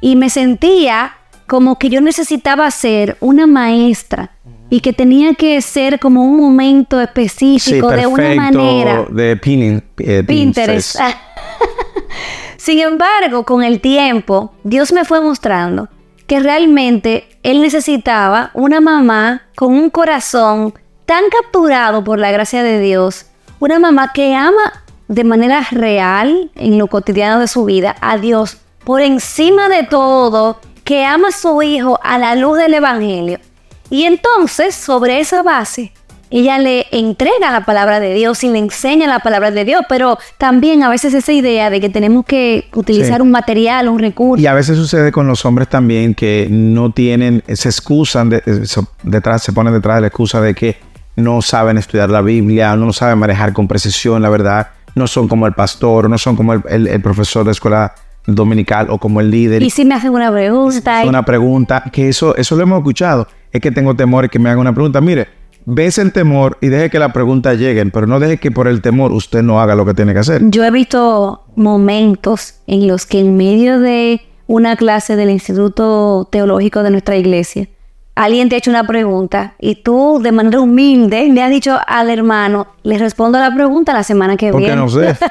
Y 0.00 0.14
me 0.14 0.30
sentía 0.30 1.14
como 1.46 1.78
que 1.78 1.88
yo 1.88 2.00
necesitaba 2.00 2.70
ser 2.70 3.16
una 3.20 3.46
maestra 3.46 4.30
y 4.70 4.80
que 4.80 4.92
tenía 4.92 5.34
que 5.34 5.60
ser 5.62 5.98
como 5.98 6.24
un 6.24 6.36
momento 6.36 7.00
específico 7.00 7.90
de 7.90 8.06
una 8.06 8.34
manera. 8.34 9.06
De 9.10 9.32
eh, 9.32 10.24
Pinterest. 10.24 10.96
Sin 12.66 12.80
embargo, 12.80 13.44
con 13.44 13.62
el 13.62 13.80
tiempo, 13.80 14.52
Dios 14.64 14.92
me 14.92 15.04
fue 15.04 15.20
mostrando 15.20 15.88
que 16.26 16.40
realmente 16.40 17.28
Él 17.44 17.60
necesitaba 17.60 18.50
una 18.54 18.80
mamá 18.80 19.42
con 19.54 19.72
un 19.72 19.88
corazón 19.88 20.74
tan 21.04 21.22
capturado 21.30 22.02
por 22.02 22.18
la 22.18 22.32
gracia 22.32 22.64
de 22.64 22.80
Dios, 22.80 23.26
una 23.60 23.78
mamá 23.78 24.10
que 24.12 24.34
ama 24.34 24.82
de 25.06 25.22
manera 25.22 25.64
real 25.70 26.50
en 26.56 26.76
lo 26.76 26.88
cotidiano 26.88 27.38
de 27.38 27.46
su 27.46 27.66
vida 27.66 27.94
a 28.00 28.18
Dios 28.18 28.56
por 28.82 29.00
encima 29.00 29.68
de 29.68 29.84
todo, 29.84 30.58
que 30.82 31.04
ama 31.04 31.28
a 31.28 31.30
su 31.30 31.62
hijo 31.62 32.00
a 32.02 32.18
la 32.18 32.34
luz 32.34 32.58
del 32.58 32.74
Evangelio. 32.74 33.38
Y 33.90 34.06
entonces, 34.06 34.74
sobre 34.74 35.20
esa 35.20 35.44
base, 35.44 35.92
ella 36.30 36.58
le 36.58 36.86
entrega 36.90 37.50
la 37.52 37.64
palabra 37.64 38.00
de 38.00 38.12
Dios 38.14 38.42
y 38.44 38.48
le 38.48 38.58
enseña 38.58 39.06
la 39.06 39.20
palabra 39.20 39.50
de 39.50 39.64
Dios, 39.64 39.82
pero 39.88 40.18
también 40.38 40.82
a 40.82 40.88
veces 40.88 41.14
esa 41.14 41.32
idea 41.32 41.70
de 41.70 41.80
que 41.80 41.88
tenemos 41.88 42.24
que 42.26 42.68
utilizar 42.74 43.16
Sí. 43.16 43.22
un 43.22 43.30
material, 43.30 43.88
un 43.88 43.98
recurso. 43.98 44.42
Y 44.42 44.46
a 44.46 44.54
veces 44.54 44.76
sucede 44.76 45.12
con 45.12 45.26
los 45.26 45.44
hombres 45.44 45.68
también 45.68 46.14
que 46.14 46.48
no 46.50 46.90
tienen, 46.90 47.42
se 47.52 47.68
excusan, 47.68 48.28
de- 48.30 48.42
eh, 48.44 48.66
se- 48.66 48.80
detrás, 49.02 49.42
se 49.42 49.52
ponen 49.52 49.72
detrás 49.72 49.96
de 49.96 50.00
la 50.02 50.06
excusa 50.08 50.40
de 50.40 50.54
que 50.54 50.76
no 51.16 51.40
saben 51.42 51.78
estudiar 51.78 52.10
la 52.10 52.20
Biblia, 52.22 52.76
no 52.76 52.92
saben 52.92 53.18
manejar 53.18 53.52
con 53.52 53.68
precisión 53.68 54.20
la 54.20 54.28
verdad, 54.28 54.68
no 54.94 55.06
son 55.06 55.28
como 55.28 55.46
el 55.46 55.52
pastor, 55.54 56.10
no 56.10 56.18
son 56.18 56.36
como 56.36 56.52
el, 56.54 56.62
el- 56.68 56.86
el 56.88 57.00
profesor 57.00 57.44
de 57.44 57.52
escuela 57.52 57.94
dominical 58.26 58.88
o 58.90 58.98
como 58.98 59.20
el 59.20 59.30
líder. 59.30 59.62
Y 59.62 59.70
si 59.70 59.84
me 59.84 59.94
hacen 59.94 60.10
una 60.10 60.32
pregunta, 60.32 61.02
una 61.06 61.24
pregunta, 61.24 61.84
que 61.92 62.08
eso, 62.08 62.34
eso 62.36 62.56
lo 62.56 62.62
hemos 62.62 62.78
escuchado. 62.78 63.28
Es 63.52 63.60
que 63.60 63.70
tengo 63.70 63.94
temor 63.94 64.28
que 64.28 64.38
me 64.38 64.48
hagan 64.50 64.58
una 64.60 64.72
pregunta. 64.74 65.00
Mire, 65.00 65.28
ves 65.66 65.98
el 65.98 66.12
temor 66.12 66.56
y 66.60 66.68
deje 66.68 66.88
que 66.88 66.98
la 66.98 67.12
pregunta 67.12 67.52
lleguen, 67.54 67.90
pero 67.90 68.06
no 68.06 68.18
deje 68.18 68.38
que 68.38 68.50
por 68.50 68.68
el 68.68 68.80
temor 68.80 69.12
usted 69.12 69.42
no 69.42 69.60
haga 69.60 69.74
lo 69.74 69.84
que 69.84 69.92
tiene 69.94 70.14
que 70.14 70.20
hacer. 70.20 70.40
yo 70.50 70.64
he 70.64 70.70
visto 70.70 71.44
momentos 71.56 72.54
en 72.66 72.86
los 72.86 73.04
que 73.04 73.20
en 73.20 73.36
medio 73.36 73.80
de 73.80 74.22
una 74.46 74.76
clase 74.76 75.16
del 75.16 75.28
Instituto 75.28 76.28
Teológico 76.30 76.82
de 76.82 76.90
nuestra 76.90 77.16
iglesia, 77.16 77.68
alguien 78.14 78.48
te 78.48 78.54
ha 78.54 78.58
hecho 78.58 78.70
una 78.70 78.86
pregunta 78.86 79.54
y 79.58 79.74
tú 79.82 80.20
de 80.22 80.30
manera 80.32 80.60
humilde 80.60 81.28
le 81.28 81.42
has 81.42 81.50
dicho 81.50 81.76
al 81.86 82.10
hermano, 82.10 82.68
le 82.84 82.96
respondo 82.98 83.36
a 83.38 83.40
la 83.40 83.54
pregunta 83.54 83.92
la 83.92 84.04
semana 84.04 84.36
que 84.36 84.52
Porque 84.52 84.66
viene. 84.66 84.80
no 84.80 84.88
sé. 84.88 85.16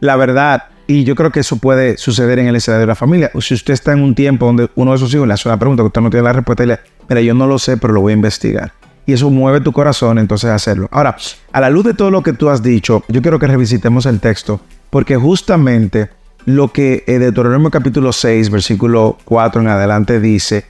La 0.00 0.16
verdad, 0.16 0.64
y 0.86 1.04
yo 1.04 1.14
creo 1.14 1.30
que 1.32 1.40
eso 1.40 1.56
puede 1.56 1.96
suceder 1.96 2.38
en 2.38 2.48
el 2.48 2.56
escenario 2.56 2.82
de 2.82 2.86
la 2.86 2.94
familia. 2.94 3.30
Si 3.40 3.54
usted 3.54 3.72
está 3.72 3.92
en 3.92 4.02
un 4.02 4.14
tiempo 4.14 4.44
donde 4.44 4.68
uno 4.74 4.92
de 4.92 4.98
sus 4.98 5.12
hijos 5.14 5.26
le 5.26 5.32
hace 5.32 5.48
una 5.48 5.58
pregunta 5.58 5.82
que 5.82 5.86
usted 5.86 6.00
no 6.02 6.10
tiene 6.10 6.24
la 6.24 6.34
respuesta 6.34 6.64
y 6.64 6.66
le 6.66 6.78
mira, 7.08 7.22
yo 7.22 7.32
no 7.32 7.46
lo 7.46 7.58
sé, 7.58 7.78
pero 7.78 7.94
lo 7.94 8.02
voy 8.02 8.12
a 8.12 8.14
investigar. 8.14 8.72
Y 9.06 9.12
eso 9.12 9.30
mueve 9.30 9.60
tu 9.60 9.72
corazón, 9.72 10.18
entonces 10.18 10.50
hacerlo. 10.50 10.88
Ahora, 10.90 11.16
a 11.52 11.60
la 11.60 11.70
luz 11.70 11.84
de 11.84 11.94
todo 11.94 12.10
lo 12.10 12.22
que 12.22 12.32
tú 12.32 12.50
has 12.50 12.62
dicho, 12.62 13.04
yo 13.08 13.22
quiero 13.22 13.38
que 13.38 13.46
revisitemos 13.46 14.04
el 14.04 14.18
texto, 14.18 14.60
porque 14.90 15.16
justamente 15.16 16.10
lo 16.44 16.72
que 16.72 17.04
en 17.06 17.20
Deuteronomio 17.20 17.70
capítulo 17.70 18.12
6, 18.12 18.50
versículo 18.50 19.16
4 19.24 19.60
en 19.60 19.68
adelante 19.68 20.20
dice, 20.20 20.66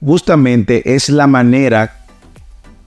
justamente 0.00 0.94
es 0.94 1.08
la 1.08 1.26
manera 1.26 2.04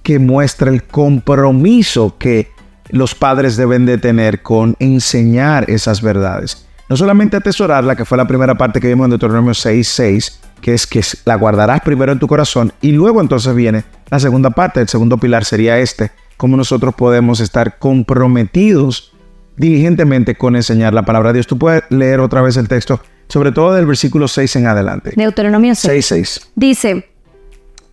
que 0.03 0.19
muestra 0.19 0.71
el 0.71 0.83
compromiso 0.83 2.15
que 2.17 2.49
los 2.89 3.13
padres 3.13 3.57
deben 3.57 3.85
de 3.85 3.97
tener 3.97 4.41
con 4.41 4.75
enseñar 4.79 5.69
esas 5.69 6.01
verdades. 6.01 6.65
No 6.89 6.95
solamente 6.95 7.35
atesorarla, 7.35 7.97
que 7.97 8.05
fue 8.05 8.17
la 8.17 8.27
primera 8.27 8.55
parte 8.55 8.79
que 8.79 8.87
vimos 8.87 9.05
en 9.05 9.09
Deuteronomio 9.11 9.51
6.6, 9.51 10.39
que 10.61 10.73
es 10.73 10.87
que 10.87 11.01
la 11.25 11.35
guardarás 11.35 11.81
primero 11.81 12.13
en 12.13 12.19
tu 12.19 12.27
corazón 12.27 12.71
y 12.81 12.93
luego 12.93 13.19
entonces 13.19 13.53
viene 13.53 13.83
la 14.09 14.19
segunda 14.19 14.49
parte, 14.51 14.79
el 14.81 14.87
segundo 14.87 15.17
pilar 15.17 15.45
sería 15.45 15.79
este, 15.79 16.11
cómo 16.37 16.57
nosotros 16.57 16.95
podemos 16.95 17.39
estar 17.39 17.77
comprometidos 17.79 19.13
diligentemente 19.57 20.35
con 20.35 20.55
enseñar 20.55 20.93
la 20.93 21.03
palabra 21.03 21.29
de 21.29 21.37
Dios. 21.37 21.47
Tú 21.47 21.57
puedes 21.57 21.83
leer 21.89 22.19
otra 22.19 22.41
vez 22.41 22.57
el 22.57 22.67
texto, 22.67 23.01
sobre 23.27 23.51
todo 23.51 23.73
del 23.73 23.85
versículo 23.85 24.27
6 24.27 24.55
en 24.57 24.67
adelante. 24.67 25.13
Deuteronomio 25.15 25.75
6. 25.75 26.11
6.6. 26.11 26.47
Dice 26.55 27.09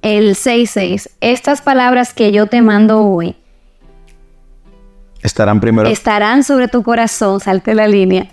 el 0.02 0.36
6.6, 0.36 1.08
estas 1.20 1.62
palabras 1.62 2.12
que 2.12 2.30
yo 2.30 2.46
te 2.46 2.60
mando 2.60 3.00
hoy 3.02 3.36
Estarán 5.22 5.58
primero. 5.60 5.88
estarán 5.88 6.44
sobre 6.44 6.68
tu 6.68 6.82
corazón, 6.82 7.40
salte 7.40 7.74
la 7.74 7.88
línea. 7.88 8.28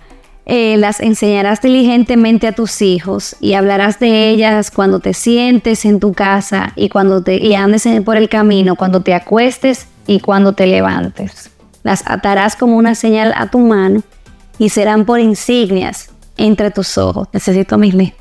Eh, 0.45 0.75
las 0.77 1.00
enseñarás 1.00 1.62
diligentemente 1.62 2.48
a 2.48 2.51
tus 2.53 2.81
hijos 2.81 3.36
y 3.39 3.53
hablarás 3.53 4.00
de 4.00 4.29
ellas 4.29 4.71
cuando 4.71 5.00
te 5.00 5.13
sientes 5.13 5.86
en 5.86 6.00
tu 6.00 6.13
casa 6.13 6.74
y 6.75 6.89
cuando 6.89 7.21
te 7.24 7.55
andes 7.55 7.88
por 8.03 8.17
el 8.17 8.27
camino, 8.27 8.75
cuando 8.75 9.01
te 9.01 9.13
acuestes 9.13 9.88
y 10.07 10.19
cuando 10.19 10.53
te 10.53 10.65
levantes. 10.65 11.51
Las 11.83 12.03
atarás 12.10 12.55
como 12.55 12.75
una 12.75 12.95
señal 12.95 13.33
a 13.38 13.51
tu 13.51 13.60
mano 13.60 14.01
y 14.57 14.69
serán 14.69 15.05
por 15.05 15.19
insignias 15.19 16.10
entre 16.38 16.71
tus 16.71 16.98
ojos. 16.98 17.27
Necesito 17.33 17.77
mis 17.77 17.93
lentes. 17.93 18.17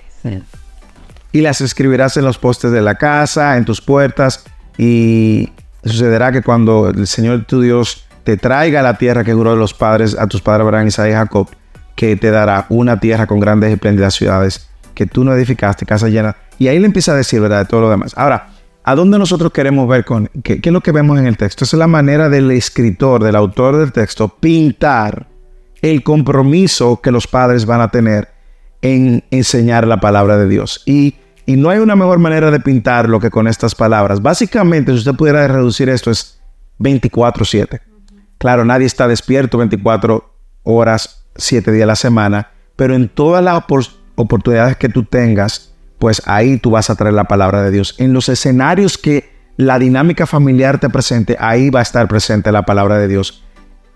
y 1.33 1.41
las 1.41 1.61
escribirás 1.61 2.17
en 2.17 2.25
los 2.25 2.39
postes 2.39 2.71
de 2.71 2.83
la 2.83 2.97
casa, 2.97 3.57
en 3.57 3.65
tus 3.65 3.81
puertas, 3.81 4.45
y 4.77 5.51
sucederá 5.85 6.33
que 6.33 6.43
cuando 6.43 6.89
el 6.89 7.07
Señor 7.07 7.45
tu 7.45 7.61
Dios 7.61 8.05
te 8.25 8.37
traiga 8.37 8.81
a 8.81 8.83
la 8.83 8.99
tierra 8.99 9.25
que 9.25 9.33
juró 9.33 9.57
los 9.57 9.75
padres, 9.75 10.17
a 10.19 10.27
tus 10.27 10.43
padres 10.43 10.67
Abraham, 10.67 10.89
Isaac 10.89 11.11
y 11.11 11.13
Jacob, 11.13 11.49
que 11.95 12.17
te 12.17 12.31
dará 12.31 12.67
una 12.69 13.01
tierra 13.01 13.27
con 13.27 13.41
grandes 13.41 13.71
y 13.71 13.73
espléndidas 13.75 14.15
ciudades 14.15 14.69
que 14.95 15.07
tú 15.07 15.25
no 15.25 15.33
edificaste, 15.35 15.87
casa 15.87 16.09
llena. 16.09 16.37
Y 16.59 16.69
ahí 16.69 16.79
le 16.79 16.87
empieza 16.87 17.13
a 17.13 17.17
decir, 17.17 17.41
¿verdad?, 17.41 17.61
de 17.61 17.65
todo 17.67 17.83
lo 17.83 17.91
demás. 17.91 18.13
Ahora, 18.17 18.51
¿a 18.85 18.95
dónde 18.95 19.19
nosotros 19.19 19.53
queremos 19.53 19.89
ver 19.89 20.05
con 20.05 20.29
qué, 20.43 20.61
qué 20.61 20.69
es 20.69 20.73
lo 20.73 20.83
que 20.83 20.93
vemos 20.93 21.19
en 21.19 21.27
el 21.27 21.37
texto? 21.37 21.65
Esa 21.65 21.77
es 21.77 21.79
la 21.79 21.87
manera 21.87 22.29
del 22.29 22.51
escritor, 22.51 23.23
del 23.23 23.37
autor 23.37 23.77
del 23.77 23.93
texto, 23.93 24.29
pintar 24.29 25.27
el 25.83 26.03
compromiso 26.03 27.01
que 27.01 27.11
los 27.11 27.27
padres 27.27 27.65
van 27.65 27.81
a 27.81 27.91
tener 27.91 28.29
en 28.83 29.25
enseñar 29.31 29.87
la 29.87 30.01
palabra 30.01 30.37
de 30.37 30.49
Dios. 30.49 30.83
Y, 30.87 31.17
y 31.47 31.57
no 31.57 31.71
hay 31.71 31.79
una 31.79 31.97
mejor 31.97 32.19
manera 32.19 32.51
de 32.51 32.61
pintarlo 32.61 33.21
que 33.21 33.31
con 33.31 33.49
estas 33.49 33.75
palabras. 33.75 34.23
Básicamente, 34.23 34.93
si 34.93 34.99
usted 34.99 35.15
pudiera 35.15 35.47
reducir 35.49 35.89
esto, 35.89 36.11
es 36.11 36.41
24/7. 36.79 37.81
Claro, 38.39 38.65
nadie 38.65 38.87
está 38.87 39.07
despierto 39.07 39.59
24 39.59 40.35
horas, 40.63 41.20
7 41.41 41.73
días 41.73 41.85
a 41.85 41.87
la 41.89 41.97
semana, 41.97 42.49
pero 42.77 42.95
en 42.95 43.09
todas 43.09 43.43
las 43.43 43.57
opor- 43.57 43.91
oportunidades 44.15 44.77
que 44.77 44.89
tú 44.89 45.05
tengas, 45.05 45.73
pues 45.99 46.23
ahí 46.27 46.59
tú 46.59 46.71
vas 46.71 46.91
a 46.91 46.95
traer 46.95 47.15
la 47.15 47.25
palabra 47.25 47.63
de 47.63 47.71
Dios. 47.71 47.95
En 47.99 48.13
los 48.13 48.29
escenarios 48.29 48.97
que 48.97 49.31
la 49.57 49.79
dinámica 49.79 50.27
familiar 50.27 50.79
te 50.81 50.89
presente, 50.89 51.37
ahí 51.39 51.69
va 51.71 51.81
a 51.81 51.83
estar 51.83 52.09
presente 52.09 52.51
la 52.53 52.63
palabra 52.63 52.97
de 52.99 53.09
Dios. 53.09 53.45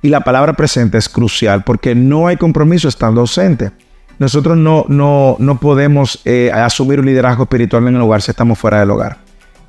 Y 0.02 0.08
la 0.10 0.20
palabra 0.20 0.52
presente 0.52 0.98
es 0.98 1.08
crucial 1.08 1.64
porque 1.64 1.94
no 1.94 2.26
hay 2.26 2.36
compromiso 2.36 2.88
estando 2.88 3.22
ausente. 3.22 3.70
Nosotros 4.18 4.56
no, 4.56 4.84
no, 4.88 5.36
no 5.38 5.58
podemos 5.58 6.20
eh, 6.26 6.50
asumir 6.52 7.00
un 7.00 7.06
liderazgo 7.06 7.44
espiritual 7.44 7.88
en 7.88 7.96
el 7.96 8.02
hogar 8.02 8.20
si 8.20 8.30
estamos 8.30 8.58
fuera 8.58 8.80
del 8.80 8.90
hogar. 8.90 9.16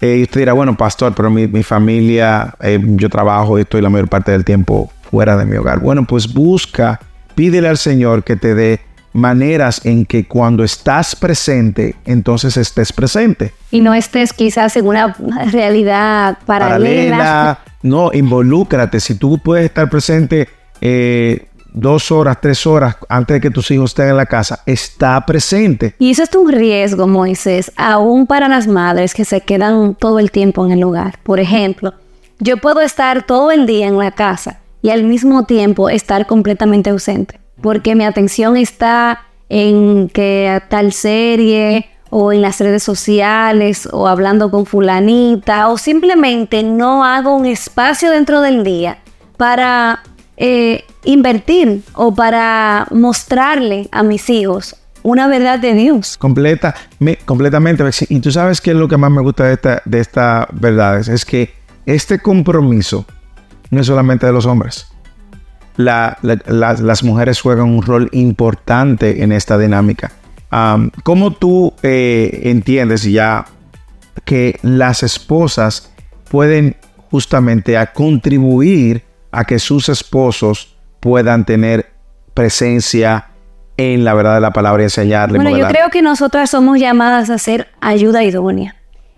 Eh, 0.01 0.17
y 0.17 0.23
usted 0.23 0.41
dirá, 0.41 0.51
bueno, 0.51 0.75
pastor, 0.75 1.13
pero 1.15 1.31
mi, 1.31 1.47
mi 1.47 1.63
familia, 1.63 2.53
eh, 2.59 2.77
yo 2.83 3.09
trabajo 3.09 3.57
y 3.57 3.61
estoy 3.61 3.81
la 3.81 3.89
mayor 3.89 4.09
parte 4.09 4.33
del 4.33 4.43
tiempo 4.43 4.91
fuera 5.09 5.37
de 5.37 5.45
mi 5.45 5.55
hogar. 5.55 5.79
Bueno, 5.79 6.05
pues 6.05 6.31
busca, 6.31 6.99
pídele 7.35 7.67
al 7.67 7.77
Señor 7.77 8.23
que 8.23 8.35
te 8.35 8.55
dé 8.55 8.79
maneras 9.15 9.85
en 9.85 10.05
que 10.05 10.27
cuando 10.27 10.63
estás 10.63 11.15
presente, 11.15 11.95
entonces 12.05 12.57
estés 12.57 12.91
presente. 12.91 13.53
Y 13.71 13.79
no 13.79 13.93
estés 13.93 14.33
quizás 14.33 14.75
en 14.75 14.87
una 14.87 15.15
realidad 15.51 16.37
paralela. 16.45 17.17
paralela. 17.17 17.59
No, 17.81 18.11
involúcrate. 18.13 18.99
Si 18.99 19.15
tú 19.15 19.37
puedes 19.37 19.65
estar 19.65 19.89
presente 19.89 20.49
eh, 20.81 21.47
dos 21.71 22.11
horas, 22.11 22.39
tres 22.41 22.65
horas 22.67 22.97
antes 23.07 23.35
de 23.35 23.41
que 23.41 23.51
tus 23.51 23.71
hijos 23.71 23.91
estén 23.91 24.09
en 24.09 24.17
la 24.17 24.25
casa, 24.25 24.61
está 24.65 25.25
presente. 25.25 25.95
Y 25.97 26.11
eso 26.11 26.23
es 26.23 26.35
un 26.35 26.51
riesgo, 26.51 27.07
Moisés, 27.07 27.71
aún 27.77 28.27
para 28.27 28.49
las 28.49 28.67
madres 28.67 29.13
que 29.13 29.23
se 29.23 29.41
quedan 29.41 29.95
todo 29.95 30.19
el 30.19 30.31
tiempo 30.31 30.65
en 30.65 30.73
el 30.73 30.83
hogar. 30.83 31.19
Por 31.23 31.39
ejemplo, 31.39 31.93
yo 32.39 32.57
puedo 32.57 32.81
estar 32.81 33.25
todo 33.25 33.51
el 33.51 33.65
día 33.65 33.87
en 33.87 33.97
la 33.97 34.11
casa 34.11 34.59
y 34.85 34.91
al 34.91 35.03
mismo 35.03 35.45
tiempo 35.45 35.89
estar 35.89 36.27
completamente 36.27 36.91
ausente, 36.91 37.39
porque 37.59 37.95
mi 37.95 38.05
atención 38.05 38.55
está 38.55 39.23
en 39.49 40.09
que 40.09 40.61
tal 40.69 40.93
serie 40.93 41.89
o 42.11 42.31
en 42.31 42.43
las 42.43 42.59
redes 42.59 42.83
sociales 42.83 43.89
o 43.91 44.07
hablando 44.07 44.51
con 44.51 44.67
fulanita 44.67 45.69
o 45.69 45.79
simplemente 45.79 46.61
no 46.61 47.03
hago 47.03 47.35
un 47.35 47.47
espacio 47.47 48.11
dentro 48.11 48.41
del 48.41 48.63
día 48.63 48.99
para 49.37 50.03
eh, 50.37 50.83
invertir 51.03 51.81
o 51.95 52.13
para 52.13 52.85
mostrarle 52.91 53.89
a 53.91 54.03
mis 54.03 54.29
hijos 54.29 54.75
una 55.01 55.27
verdad 55.27 55.57
de 55.57 55.73
Dios. 55.73 56.15
Completa, 56.17 56.75
me- 56.99 57.17
completamente. 57.25 57.83
Y 58.09 58.19
tú 58.19 58.31
sabes 58.31 58.61
qué 58.61 58.69
es 58.71 58.77
lo 58.77 58.87
que 58.87 58.97
más 58.97 59.09
me 59.09 59.23
gusta 59.23 59.45
de 59.45 59.53
esta, 59.53 59.81
de 59.85 59.99
estas 59.99 60.45
verdades, 60.51 61.07
es 61.07 61.25
que 61.25 61.53
este 61.87 62.19
compromiso 62.19 63.05
no 63.71 63.81
es 63.81 63.87
solamente 63.87 64.25
de 64.25 64.31
los 64.33 64.45
hombres. 64.45 64.87
La- 65.77 66.17
la- 66.21 66.39
las- 66.45 66.79
las 66.79 67.03
mujeres 67.03 67.41
juegan 67.41 67.65
un 67.67 67.81
rol 67.81 68.09
importante 68.13 69.23
en 69.23 69.31
esta 69.31 69.57
dinámica. 69.57 70.11
Am, 70.49 70.91
¿Cómo 71.03 71.31
tú 71.33 71.73
eh, 71.83 72.41
entiendes 72.45 73.03
ya 73.03 73.45
que 74.23 74.57
las 74.61 75.03
esposas 75.03 75.91
pueden 76.29 76.77
justamente 77.11 77.77
a 77.77 77.91
contribuir 77.93 79.03
a 79.31 79.43
que 79.43 79.59
sus 79.59 79.89
esposos 79.89 80.75
puedan 81.01 81.45
tener 81.45 81.91
presencia 82.33 83.27
en 83.77 84.05
la 84.05 84.13
verdad 84.13 84.35
de 84.35 84.41
la 84.41 84.51
palabra 84.51 84.83
y 84.83 84.85
enseñarle? 84.85 85.37
Bueno, 85.39 85.57
yo 85.57 85.67
creo 85.67 85.89
que 85.89 86.01
nosotras 86.01 86.49
somos 86.51 86.79
llamadas 86.79 87.29
a 87.29 87.37
ser 87.37 87.67
ayuda 87.81 88.23
idónea. 88.23 88.75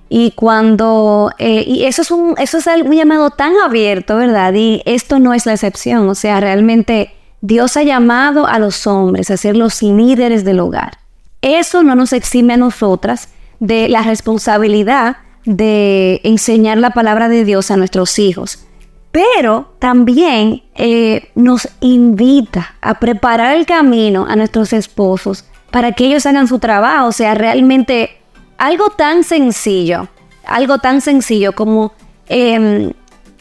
Y 0.09 0.31
cuando, 0.31 1.31
eh, 1.37 1.63
y 1.67 1.85
eso 1.85 2.01
es, 2.01 2.11
un, 2.11 2.35
eso 2.37 2.57
es 2.57 2.65
llamado 2.65 3.29
tan 3.31 3.53
abierto, 3.57 4.15
¿verdad? 4.15 4.53
Y 4.53 4.81
esto 4.85 5.19
no 5.19 5.33
es 5.33 5.45
la 5.45 5.53
excepción. 5.53 6.07
O 6.09 6.15
sea, 6.15 6.39
realmente 6.39 7.11
Dios 7.41 7.77
ha 7.77 7.83
llamado 7.83 8.47
a 8.47 8.59
los 8.59 8.87
hombres 8.87 9.29
a 9.31 9.37
ser 9.37 9.55
los 9.55 9.81
líderes 9.81 10.43
del 10.45 10.59
hogar. 10.59 10.99
Eso 11.41 11.83
no 11.83 11.95
nos 11.95 12.13
exime 12.13 12.53
a 12.53 12.57
nosotras 12.57 13.29
de 13.59 13.89
la 13.89 14.01
responsabilidad 14.01 15.17
de 15.45 16.19
enseñar 16.23 16.77
la 16.77 16.91
palabra 16.91 17.29
de 17.29 17.45
Dios 17.45 17.71
a 17.71 17.77
nuestros 17.77 18.19
hijos, 18.19 18.65
pero 19.11 19.73
también 19.79 20.63
eh, 20.75 21.29
nos 21.35 21.69
invita 21.79 22.75
a 22.81 22.99
preparar 22.99 23.55
el 23.55 23.65
camino 23.65 24.25
a 24.27 24.35
nuestros 24.35 24.73
esposos 24.73 25.45
para 25.71 25.93
que 25.93 26.05
ellos 26.05 26.25
hagan 26.25 26.47
su 26.47 26.59
trabajo, 26.59 27.07
o 27.07 27.11
sea, 27.11 27.33
realmente 27.33 28.17
algo 28.57 28.89
tan 28.89 29.23
sencillo, 29.23 30.07
algo 30.45 30.79
tan 30.79 31.01
sencillo 31.01 31.53
como 31.53 31.93
em, 32.27 32.91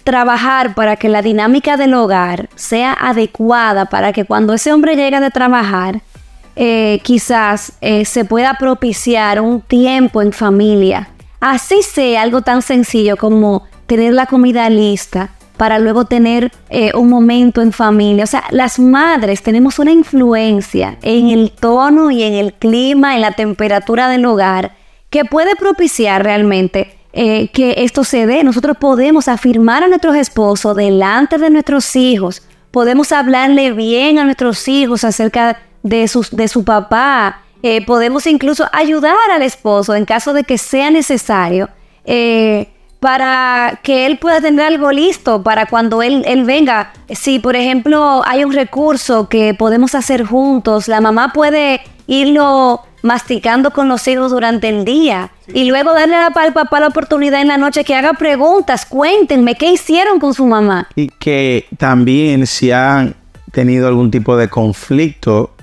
trabajar 0.04 0.74
para 0.74 0.96
que 0.96 1.08
la 1.08 1.22
dinámica 1.22 1.76
del 1.76 1.94
hogar 1.94 2.48
sea 2.54 2.92
adecuada 2.92 3.86
para 3.86 4.12
que 4.12 4.24
cuando 4.24 4.54
ese 4.54 4.72
hombre 4.72 4.94
llegue 4.94 5.18
de 5.20 5.30
trabajar, 5.30 6.00
eh, 6.54 7.00
quizás 7.02 7.72
eh, 7.80 8.04
se 8.04 8.24
pueda 8.24 8.54
propiciar 8.54 9.40
un 9.40 9.60
tiempo 9.60 10.22
en 10.22 10.32
familia. 10.32 11.10
Así 11.40 11.82
sea 11.82 12.22
algo 12.22 12.42
tan 12.42 12.62
sencillo 12.62 13.16
como 13.16 13.64
tener 13.86 14.14
la 14.14 14.26
comida 14.26 14.70
lista 14.70 15.30
para 15.56 15.78
luego 15.78 16.04
tener 16.04 16.52
eh, 16.70 16.92
un 16.94 17.08
momento 17.08 17.60
en 17.62 17.72
familia. 17.72 18.24
O 18.24 18.26
sea, 18.26 18.44
las 18.50 18.78
madres 18.78 19.42
tenemos 19.42 19.78
una 19.78 19.90
influencia 19.90 20.98
en 21.02 21.28
el 21.28 21.50
tono 21.50 22.10
y 22.10 22.22
en 22.22 22.34
el 22.34 22.52
clima, 22.52 23.14
en 23.14 23.22
la 23.22 23.32
temperatura 23.32 24.08
del 24.08 24.24
hogar, 24.26 24.72
que 25.10 25.24
puede 25.24 25.56
propiciar 25.56 26.22
realmente 26.22 26.92
que 27.12 27.74
esto 27.78 28.04
se 28.04 28.26
dé. 28.26 28.44
Nosotros 28.44 28.76
podemos 28.78 29.26
afirmar 29.26 29.82
a 29.82 29.88
nuestros 29.88 30.16
esposos 30.16 30.76
delante 30.76 31.38
de 31.38 31.48
nuestros 31.48 31.96
hijos, 31.96 32.42
podemos 32.76 33.10
hablarle 33.10 33.72
bien 33.72 34.18
a 34.18 34.24
nuestros 34.24 34.68
hijos 34.68 35.02
acerca 35.02 35.58
de, 35.82 36.10
de 36.32 36.48
su 36.48 36.62
papá. 36.62 37.40
Eh, 37.62 37.84
podemos 37.86 38.26
incluso 38.26 38.68
ayudar 38.70 39.16
al 39.32 39.40
esposo 39.40 39.94
en 39.94 40.04
caso 40.04 40.34
de 40.34 40.44
que 40.44 40.58
sea 40.58 40.90
necesario 40.90 41.70
eh, 42.04 42.68
para 43.00 43.80
que 43.82 44.04
él 44.04 44.18
pueda 44.18 44.42
tener 44.42 44.66
algo 44.66 44.92
listo 44.92 45.42
para 45.42 45.64
cuando 45.64 46.02
él, 46.02 46.22
él 46.26 46.44
venga. 46.44 46.92
Si, 47.08 47.38
por 47.38 47.56
ejemplo, 47.56 48.22
hay 48.26 48.44
un 48.44 48.52
recurso 48.52 49.30
que 49.30 49.54
podemos 49.54 49.94
hacer 49.94 50.24
juntos, 50.24 50.86
la 50.86 51.00
mamá 51.00 51.32
puede 51.32 51.80
irlo 52.06 52.82
masticando 53.02 53.70
con 53.70 53.88
los 53.88 54.06
hijos 54.08 54.32
durante 54.32 54.68
el 54.68 54.84
día 54.84 55.30
y 55.52 55.68
luego 55.70 55.94
darle 55.94 56.16
al 56.16 56.52
papá 56.52 56.80
la 56.80 56.88
oportunidad 56.88 57.40
en 57.40 57.48
la 57.48 57.56
noche 57.56 57.84
que 57.84 57.94
haga 57.94 58.14
preguntas, 58.14 58.84
cuéntenme 58.84 59.54
qué 59.54 59.72
hicieron 59.72 60.18
con 60.18 60.34
su 60.34 60.46
mamá. 60.46 60.88
Y 60.96 61.08
que 61.08 61.66
también 61.78 62.46
si 62.46 62.72
han 62.72 63.14
tenido 63.52 63.88
algún 63.88 64.10
tipo 64.10 64.36
de 64.36 64.48
conflicto 64.48 65.54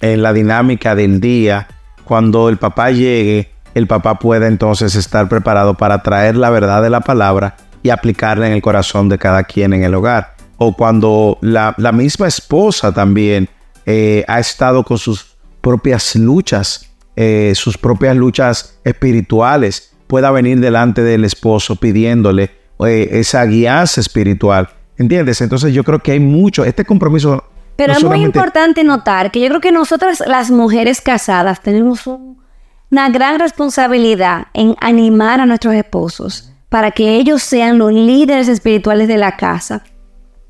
en 0.00 0.22
la 0.22 0.32
dinámica 0.32 0.94
del 0.94 1.20
día, 1.20 1.68
cuando 2.04 2.48
el 2.48 2.58
papá 2.58 2.90
llegue, 2.90 3.50
el 3.74 3.86
papá 3.86 4.18
pueda 4.18 4.46
entonces 4.46 4.94
estar 4.94 5.28
preparado 5.28 5.74
para 5.74 6.02
traer 6.02 6.36
la 6.36 6.50
verdad 6.50 6.82
de 6.82 6.90
la 6.90 7.00
palabra 7.00 7.56
y 7.82 7.90
aplicarla 7.90 8.46
en 8.46 8.52
el 8.52 8.62
corazón 8.62 9.08
de 9.08 9.18
cada 9.18 9.44
quien 9.44 9.72
en 9.72 9.82
el 9.82 9.94
hogar. 9.94 10.34
O 10.58 10.76
cuando 10.76 11.38
la, 11.40 11.74
misma 11.92 12.28
esposa 12.28 12.92
también 12.92 13.48
eh, 13.86 14.24
ha 14.28 14.38
estado 14.38 14.84
con 14.84 14.98
sus 14.98 15.31
propias 15.62 16.14
luchas, 16.16 16.90
eh, 17.16 17.52
sus 17.54 17.78
propias 17.78 18.14
luchas 18.14 18.78
espirituales, 18.84 19.94
pueda 20.06 20.30
venir 20.30 20.60
delante 20.60 21.02
del 21.02 21.24
esposo 21.24 21.76
pidiéndole 21.76 22.50
eh, 22.86 23.08
esa 23.12 23.46
guianza 23.46 24.02
espiritual. 24.02 24.68
¿Entiendes? 24.98 25.40
Entonces 25.40 25.72
yo 25.72 25.84
creo 25.84 26.00
que 26.00 26.12
hay 26.12 26.20
mucho, 26.20 26.64
este 26.64 26.84
compromiso 26.84 27.44
pero 27.76 27.94
es 27.94 28.04
muy 28.04 28.22
importante 28.22 28.84
notar 28.84 29.30
que 29.30 29.40
yo 29.40 29.48
creo 29.48 29.60
que 29.60 29.72
nosotras 29.72 30.22
las 30.26 30.50
mujeres 30.50 31.00
casadas 31.00 31.62
tenemos 31.62 32.06
una 32.06 33.08
gran 33.08 33.38
responsabilidad 33.38 34.48
en 34.52 34.76
animar 34.80 35.40
a 35.40 35.46
nuestros 35.46 35.74
esposos 35.74 36.52
para 36.68 36.90
que 36.90 37.16
ellos 37.16 37.42
sean 37.42 37.78
los 37.78 37.92
líderes 37.92 38.48
espirituales 38.48 39.08
de 39.08 39.16
la 39.16 39.36
casa. 39.36 39.84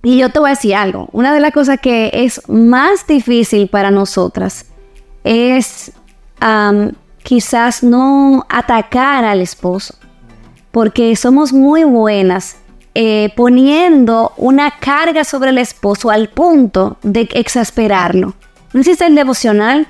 Y 0.02 0.18
yo 0.18 0.30
te 0.30 0.40
voy 0.40 0.48
a 0.48 0.54
decir 0.54 0.74
algo, 0.74 1.08
una 1.12 1.32
de 1.32 1.38
las 1.38 1.52
cosas 1.52 1.78
que 1.80 2.10
es 2.12 2.42
más 2.48 3.06
difícil 3.06 3.68
para 3.68 3.92
nosotras 3.92 4.71
es 5.24 5.92
quizás 7.22 7.82
no 7.82 8.44
atacar 8.48 9.24
al 9.24 9.40
esposo, 9.40 9.94
porque 10.70 11.14
somos 11.16 11.52
muy 11.52 11.84
buenas 11.84 12.56
eh, 12.94 13.32
poniendo 13.36 14.32
una 14.36 14.70
carga 14.78 15.24
sobre 15.24 15.50
el 15.50 15.58
esposo 15.58 16.10
al 16.10 16.28
punto 16.28 16.98
de 17.02 17.28
exasperarlo. 17.32 18.34
¿No 18.72 18.80
hiciste 18.80 19.06
el 19.06 19.14
devocional? 19.14 19.86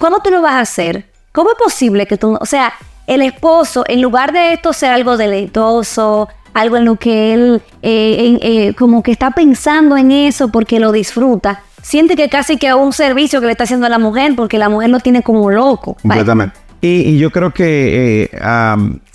¿Cuándo 0.00 0.20
tú 0.20 0.30
lo 0.30 0.42
vas 0.42 0.54
a 0.54 0.60
hacer? 0.60 1.10
¿Cómo 1.32 1.50
es 1.50 1.56
posible 1.56 2.06
que 2.06 2.16
tú, 2.16 2.36
o 2.40 2.46
sea, 2.46 2.72
el 3.06 3.22
esposo, 3.22 3.84
en 3.86 4.02
lugar 4.02 4.32
de 4.32 4.54
esto 4.54 4.72
ser 4.72 4.90
algo 4.90 5.16
deleitoso, 5.16 6.28
algo 6.54 6.76
en 6.78 6.84
lo 6.86 6.96
que 6.96 7.34
él 7.34 7.62
eh, 7.82 8.38
eh, 8.40 8.74
como 8.74 9.02
que 9.02 9.12
está 9.12 9.30
pensando 9.30 9.96
en 9.96 10.10
eso 10.10 10.48
porque 10.48 10.80
lo 10.80 10.90
disfruta, 10.90 11.62
siente 11.86 12.16
que 12.16 12.28
casi 12.28 12.56
que 12.56 12.74
un 12.74 12.92
servicio 12.92 13.40
que 13.40 13.46
le 13.46 13.52
está 13.52 13.62
haciendo 13.62 13.86
a 13.86 13.88
la 13.88 14.00
mujer 14.00 14.34
porque 14.34 14.58
la 14.58 14.68
mujer 14.68 14.90
lo 14.90 14.98
tiene 14.98 15.22
como 15.22 15.48
loco. 15.50 15.96
Completamente. 16.02 16.58
Y, 16.80 17.16
yo 17.16 17.30
creo 17.30 17.52
que 17.52 18.28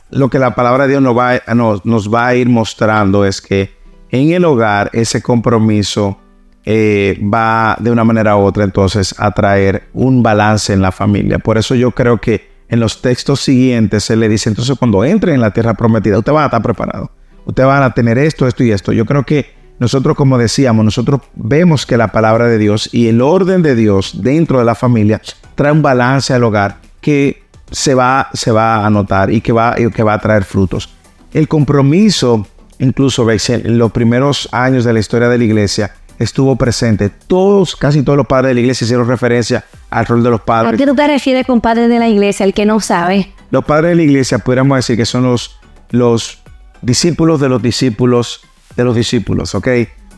lo 0.09 0.29
que 0.29 0.39
la 0.39 0.55
palabra 0.55 0.85
de 0.85 0.91
Dios 0.91 1.01
nos 1.01 1.17
va, 1.17 1.41
nos, 1.53 2.13
va 2.13 2.27
a 2.27 2.35
ir 2.35 2.47
mostrando 2.47 3.25
es 3.25 3.41
que 3.41 3.71
en 4.09 4.31
el 4.31 4.45
hogar 4.45 4.89
ese 4.93 5.21
compromiso 5.21 6.17
eh, 6.63 7.19
va 7.21 7.75
de 7.79 7.91
una 7.91 8.05
manera 8.05 8.37
u 8.37 8.41
otra 8.41 8.63
entonces 8.63 9.15
a 9.17 9.31
traer 9.31 9.89
un 9.93 10.23
balance 10.23 10.71
en 10.71 10.81
la 10.81 10.93
familia. 10.93 11.39
Por 11.39 11.57
eso 11.57 11.75
yo 11.75 11.91
creo 11.91 12.19
que 12.19 12.49
en 12.69 12.79
los 12.79 13.01
textos 13.01 13.41
siguientes 13.41 14.05
se 14.05 14.15
le 14.15 14.29
dice, 14.29 14.47
entonces 14.47 14.77
cuando 14.79 15.03
entre 15.03 15.33
en 15.33 15.41
la 15.41 15.51
tierra 15.51 15.73
prometida, 15.73 16.19
usted 16.19 16.31
va 16.31 16.43
a 16.43 16.45
estar 16.45 16.61
preparado. 16.61 17.11
Usted 17.45 17.65
van 17.65 17.83
a 17.83 17.93
tener 17.93 18.17
esto, 18.17 18.47
esto 18.47 18.63
y 18.63 18.71
esto. 18.71 18.93
Yo 18.93 19.05
creo 19.05 19.23
que 19.23 19.60
nosotros, 19.81 20.15
como 20.15 20.37
decíamos, 20.37 20.85
nosotros 20.85 21.21
vemos 21.33 21.87
que 21.87 21.97
la 21.97 22.09
palabra 22.09 22.47
de 22.47 22.59
Dios 22.59 22.87
y 22.91 23.07
el 23.07 23.19
orden 23.19 23.63
de 23.63 23.73
Dios 23.73 24.21
dentro 24.21 24.59
de 24.59 24.65
la 24.65 24.75
familia 24.75 25.19
trae 25.55 25.71
un 25.71 25.81
balance 25.81 26.35
al 26.35 26.43
hogar 26.43 26.77
que 27.01 27.41
se 27.71 27.95
va, 27.95 28.29
se 28.31 28.51
va 28.51 28.85
a 28.85 28.89
notar 28.91 29.33
y 29.33 29.41
que 29.41 29.51
va, 29.51 29.73
que 29.73 30.03
va 30.03 30.13
a 30.13 30.19
traer 30.19 30.43
frutos. 30.43 30.93
El 31.33 31.47
compromiso, 31.47 32.45
incluso 32.77 33.27
en 33.27 33.79
los 33.79 33.91
primeros 33.91 34.47
años 34.51 34.85
de 34.85 34.93
la 34.93 34.99
historia 34.99 35.29
de 35.29 35.39
la 35.39 35.45
iglesia, 35.45 35.95
estuvo 36.19 36.55
presente. 36.57 37.09
Todos, 37.09 37.75
casi 37.75 38.03
todos 38.03 38.17
los 38.17 38.27
padres 38.27 38.49
de 38.49 38.53
la 38.53 38.59
iglesia 38.59 38.85
hicieron 38.85 39.07
referencia 39.07 39.65
al 39.89 40.05
rol 40.05 40.21
de 40.21 40.29
los 40.29 40.41
padres. 40.41 40.75
¿A 40.75 40.77
qué 40.77 40.85
tú 40.85 40.93
te 40.93 41.07
refieres 41.07 41.47
con 41.47 41.59
padres 41.59 41.89
de 41.89 41.97
la 41.97 42.07
iglesia, 42.07 42.43
el 42.43 42.53
que 42.53 42.67
no 42.67 42.81
sabe? 42.81 43.33
Los 43.49 43.65
padres 43.65 43.89
de 43.89 43.95
la 43.95 44.03
iglesia, 44.03 44.37
podríamos 44.37 44.77
decir 44.77 44.95
que 44.95 45.07
son 45.07 45.23
los, 45.23 45.59
los 45.89 46.37
discípulos 46.83 47.41
de 47.41 47.49
los 47.49 47.63
discípulos 47.63 48.41
de 48.75 48.83
los 48.83 48.95
discípulos, 48.95 49.55
¿ok? 49.55 49.67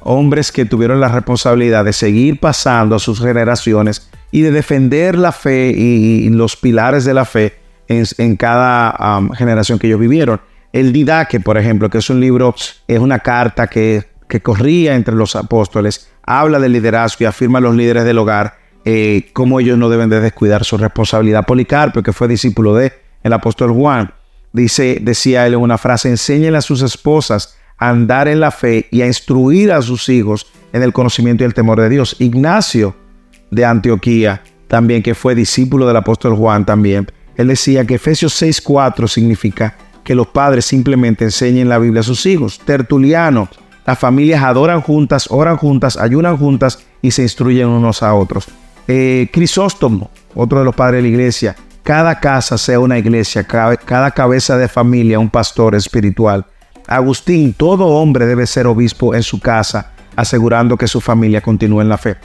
Hombres 0.01 0.51
que 0.51 0.65
tuvieron 0.65 0.99
la 0.99 1.07
responsabilidad 1.07 1.85
de 1.85 1.93
seguir 1.93 2.39
pasando 2.39 2.95
a 2.95 2.99
sus 2.99 3.21
generaciones 3.21 4.09
y 4.31 4.41
de 4.41 4.51
defender 4.51 5.17
la 5.17 5.31
fe 5.31 5.73
y, 5.75 6.29
los 6.29 6.55
pilares 6.55 7.05
de 7.05 7.13
la 7.13 7.25
fe 7.25 7.55
en, 7.87 8.35
cada 8.35 9.21
generación 9.35 9.79
que 9.79 9.87
ellos 9.87 9.99
vivieron. 9.99 10.41
El 10.73 10.91
Didaque, 10.91 11.39
por 11.39 11.57
ejemplo, 11.57 11.89
que 11.89 11.99
es 11.99 12.09
un 12.09 12.19
libro, 12.19 12.55
es 12.87 12.99
una 12.99 13.19
carta 13.19 13.67
que, 13.67 14.11
corría 14.41 14.95
entre 14.95 15.13
los 15.13 15.35
apóstoles, 15.35 16.09
habla 16.23 16.59
del 16.59 16.71
liderazgo 16.71 17.17
y 17.19 17.25
afirma 17.25 17.59
a 17.59 17.61
los 17.61 17.75
líderes 17.75 18.03
del 18.03 18.17
hogar 18.17 18.57
eh, 18.83 19.29
cómo 19.33 19.59
ellos 19.59 19.77
no 19.77 19.89
deben 19.89 20.09
de 20.09 20.19
descuidar 20.19 20.65
su 20.65 20.77
responsabilidad. 20.77 21.45
Policarpio, 21.45 22.01
que 22.01 22.11
fue 22.11 22.27
discípulo 22.27 22.73
de 22.73 22.93
el 23.21 23.31
apóstol 23.31 23.71
Juan, 23.71 24.11
dice, 24.51 24.97
decía 25.01 25.45
él 25.45 25.53
en 25.53 25.59
una 25.59 25.77
frase, 25.77 26.09
enséñenle 26.09 26.57
a 26.57 26.61
sus 26.61 26.81
esposas 26.81 27.55
andar 27.89 28.27
en 28.27 28.39
la 28.39 28.51
fe 28.51 28.87
y 28.91 29.01
a 29.01 29.07
instruir 29.07 29.71
a 29.71 29.81
sus 29.81 30.07
hijos 30.09 30.47
en 30.71 30.83
el 30.83 30.93
conocimiento 30.93 31.43
y 31.43 31.45
el 31.45 31.53
temor 31.53 31.81
de 31.81 31.89
Dios. 31.89 32.15
Ignacio 32.19 32.95
de 33.51 33.65
Antioquía, 33.65 34.41
también 34.67 35.03
que 35.03 35.15
fue 35.15 35.35
discípulo 35.35 35.85
del 35.85 35.97
apóstol 35.97 36.35
Juan 36.35 36.65
también, 36.65 37.11
él 37.35 37.47
decía 37.47 37.85
que 37.85 37.95
Efesios 37.95 38.41
6.4 38.41 39.07
significa 39.07 39.75
que 40.03 40.15
los 40.15 40.27
padres 40.27 40.65
simplemente 40.65 41.25
enseñen 41.25 41.69
la 41.69 41.77
Biblia 41.77 42.01
a 42.01 42.03
sus 42.03 42.25
hijos. 42.25 42.59
Tertuliano, 42.59 43.49
las 43.85 43.99
familias 43.99 44.43
adoran 44.43 44.81
juntas, 44.81 45.27
oran 45.29 45.57
juntas, 45.57 45.97
ayunan 45.97 46.37
juntas 46.37 46.79
y 47.01 47.11
se 47.11 47.23
instruyen 47.23 47.67
unos 47.67 48.03
a 48.03 48.13
otros. 48.13 48.47
Eh, 48.87 49.29
Crisóstomo, 49.31 50.09
otro 50.35 50.59
de 50.59 50.65
los 50.65 50.75
padres 50.75 50.99
de 50.99 51.01
la 51.03 51.07
iglesia, 51.07 51.55
cada 51.83 52.19
casa 52.19 52.57
sea 52.57 52.79
una 52.79 52.97
iglesia, 52.97 53.43
cada 53.43 54.11
cabeza 54.11 54.57
de 54.57 54.67
familia 54.67 55.19
un 55.19 55.29
pastor 55.29 55.75
espiritual. 55.75 56.45
Agustín, 56.87 57.53
todo 57.53 57.87
hombre 57.87 58.25
debe 58.25 58.47
ser 58.47 58.67
obispo 58.67 59.15
en 59.15 59.23
su 59.23 59.39
casa, 59.39 59.91
asegurando 60.15 60.77
que 60.77 60.87
su 60.87 61.01
familia 61.01 61.41
continúe 61.41 61.81
en 61.81 61.89
la 61.89 61.97
fe. 61.97 62.15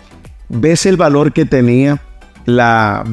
¿Ves 0.49 0.87
el 0.87 0.97
valor 0.97 1.33
que 1.33 1.45
tenía 1.45 2.01
la, 2.47 3.05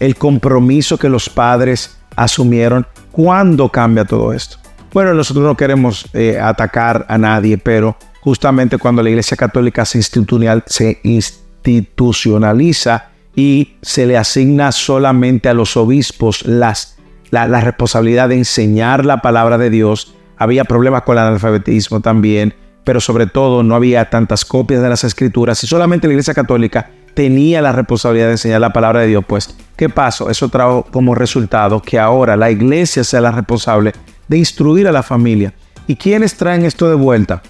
el 0.00 0.16
compromiso 0.16 0.98
que 0.98 1.08
los 1.08 1.28
padres 1.28 1.98
asumieron? 2.16 2.86
¿Cuándo 3.12 3.68
cambia 3.68 4.04
todo 4.04 4.32
esto? 4.32 4.58
Bueno, 4.92 5.14
nosotros 5.14 5.44
no 5.44 5.56
queremos 5.56 6.06
eh, 6.12 6.38
atacar 6.40 7.06
a 7.08 7.18
nadie, 7.18 7.58
pero 7.58 7.96
justamente 8.20 8.78
cuando 8.78 9.02
la 9.02 9.10
Iglesia 9.10 9.36
Católica 9.36 9.84
se, 9.84 11.00
institucionaliza 11.02 13.08
y 13.34 13.74
se 13.82 14.06
le 14.06 14.16
asigna 14.16 14.72
solamente 14.72 15.48
a 15.48 15.54
los 15.54 15.76
obispos 15.76 16.44
las 16.44 16.96
la, 17.30 17.46
la 17.46 17.60
responsabilidad 17.60 18.30
de 18.30 18.36
enseñar 18.36 19.04
la 19.04 19.20
palabra 19.20 19.58
de 19.58 19.70
Dios. 19.70 20.14
Había 20.38 20.64
problemas 20.64 21.02
con 21.02 21.16
el 21.16 21.24
analfabetismo 21.24 22.00
también, 22.00 22.54
pero 22.84 23.00
sobre 23.00 23.26
todo 23.26 23.62
no 23.62 23.74
había 23.74 24.08
tantas 24.08 24.44
copias 24.44 24.80
de 24.80 24.88
las 24.88 25.04
escrituras 25.04 25.62
y 25.62 25.66
solamente 25.66 26.06
la 26.06 26.14
Iglesia 26.14 26.34
Católica 26.34 26.90
tenía 27.14 27.60
la 27.60 27.72
responsabilidad 27.72 28.26
de 28.26 28.32
enseñar 28.32 28.60
la 28.60 28.72
palabra 28.72 29.00
de 29.00 29.08
Dios. 29.08 29.24
Pues, 29.26 29.56
¿qué 29.76 29.88
pasó? 29.88 30.30
Eso 30.30 30.48
trajo 30.48 30.86
como 30.90 31.14
resultado 31.14 31.82
que 31.82 31.98
ahora 31.98 32.36
la 32.36 32.50
Iglesia 32.50 33.02
sea 33.02 33.20
la 33.20 33.32
responsable 33.32 33.92
de 34.28 34.38
instruir 34.38 34.86
a 34.86 34.92
la 34.92 35.02
familia. 35.02 35.52
¿Y 35.86 35.96
quiénes 35.96 36.36
traen 36.36 36.64
esto 36.64 36.88
de 36.88 36.94
vuelta? 36.94 37.42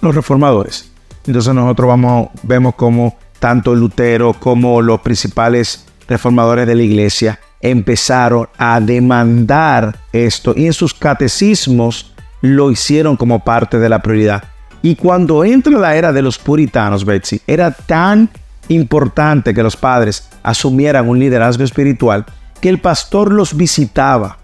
Los 0.00 0.14
reformadores. 0.14 0.92
Entonces 1.26 1.52
nosotros 1.54 1.88
vamos, 1.88 2.28
vemos 2.42 2.74
como 2.74 3.16
tanto 3.38 3.74
Lutero 3.74 4.34
como 4.34 4.80
los 4.80 5.00
principales 5.00 5.86
reformadores 6.08 6.66
de 6.66 6.74
la 6.74 6.82
iglesia 6.82 7.40
empezaron 7.60 8.48
a 8.58 8.80
demandar 8.80 9.98
esto 10.12 10.52
y 10.56 10.66
en 10.66 10.72
sus 10.72 10.92
catecismos 10.92 12.11
lo 12.42 12.70
hicieron 12.70 13.16
como 13.16 13.42
parte 13.42 13.78
de 13.78 13.88
la 13.88 14.02
prioridad. 14.02 14.44
Y 14.82 14.96
cuando 14.96 15.44
entra 15.44 15.78
la 15.78 15.96
era 15.96 16.12
de 16.12 16.22
los 16.22 16.38
puritanos, 16.38 17.04
Betsy, 17.04 17.40
era 17.46 17.70
tan 17.70 18.28
importante 18.68 19.54
que 19.54 19.62
los 19.62 19.76
padres 19.76 20.28
asumieran 20.42 21.08
un 21.08 21.18
liderazgo 21.18 21.64
espiritual 21.64 22.26
que 22.60 22.68
el 22.68 22.78
pastor 22.78 23.32
los 23.32 23.56
visitaba 23.56 24.38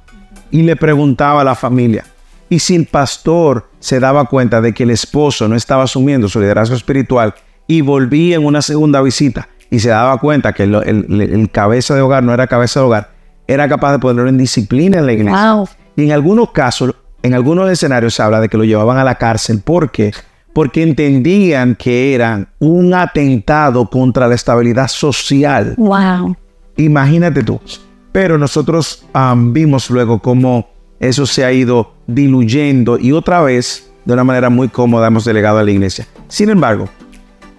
y 0.50 0.62
le 0.62 0.76
preguntaba 0.76 1.42
a 1.42 1.44
la 1.44 1.54
familia. 1.54 2.04
Y 2.48 2.60
si 2.60 2.74
el 2.74 2.86
pastor 2.86 3.68
se 3.78 4.00
daba 4.00 4.24
cuenta 4.24 4.60
de 4.60 4.72
que 4.72 4.84
el 4.84 4.90
esposo 4.90 5.48
no 5.48 5.54
estaba 5.54 5.84
asumiendo 5.84 6.28
su 6.28 6.40
liderazgo 6.40 6.74
espiritual 6.74 7.34
y 7.66 7.80
volvía 7.82 8.36
en 8.36 8.44
una 8.44 8.62
segunda 8.62 9.02
visita 9.02 9.48
y 9.70 9.80
se 9.80 9.90
daba 9.90 10.18
cuenta 10.18 10.52
que 10.52 10.64
el, 10.64 11.50
cabeza 11.52 11.94
de 11.94 12.00
hogar 12.00 12.24
no 12.24 12.32
era 12.32 12.46
cabeza 12.46 12.80
de 12.80 12.86
hogar, 12.86 13.10
era 13.46 13.68
capaz 13.68 13.92
de 13.92 13.98
ponerlo 13.98 14.28
en 14.28 14.38
disciplina 14.38 14.98
en 14.98 15.06
la 15.06 15.12
iglesia. 15.12 15.64
Y 15.94 16.04
en 16.04 16.12
algunos 16.12 16.50
casos, 16.52 16.94
en 17.22 17.34
algunos 17.34 17.70
escenarios 17.70 18.14
se 18.14 18.22
habla 18.22 18.40
de 18.40 18.48
que 18.48 18.56
lo 18.56 18.64
llevaban 18.64 18.98
a 18.98 19.04
la 19.04 19.16
cárcel. 19.16 19.60
¿Por 19.60 19.90
qué? 19.90 20.12
Porque 20.52 20.82
entendían 20.82 21.74
que 21.74 22.14
eran 22.14 22.48
un 22.58 22.94
atentado 22.94 23.88
contra 23.88 24.28
la 24.28 24.34
estabilidad 24.34 24.88
social. 24.88 25.74
Wow. 25.76 26.36
Imagínate 26.76 27.42
tú. 27.42 27.60
Pero 28.12 28.38
nosotros 28.38 29.04
vimos 29.36 29.90
luego 29.90 30.20
cómo 30.20 30.68
eso 31.00 31.26
se 31.26 31.44
ha 31.44 31.52
ido 31.52 31.94
diluyendo 32.06 32.98
y 32.98 33.12
otra 33.12 33.42
vez, 33.42 33.90
de 34.04 34.14
una 34.14 34.24
manera 34.24 34.50
muy 34.50 34.68
cómoda, 34.68 35.08
hemos 35.08 35.24
delegado 35.24 35.58
a 35.58 35.62
la 35.62 35.70
iglesia. 35.70 36.06
Sin 36.28 36.48
embargo, 36.48 36.88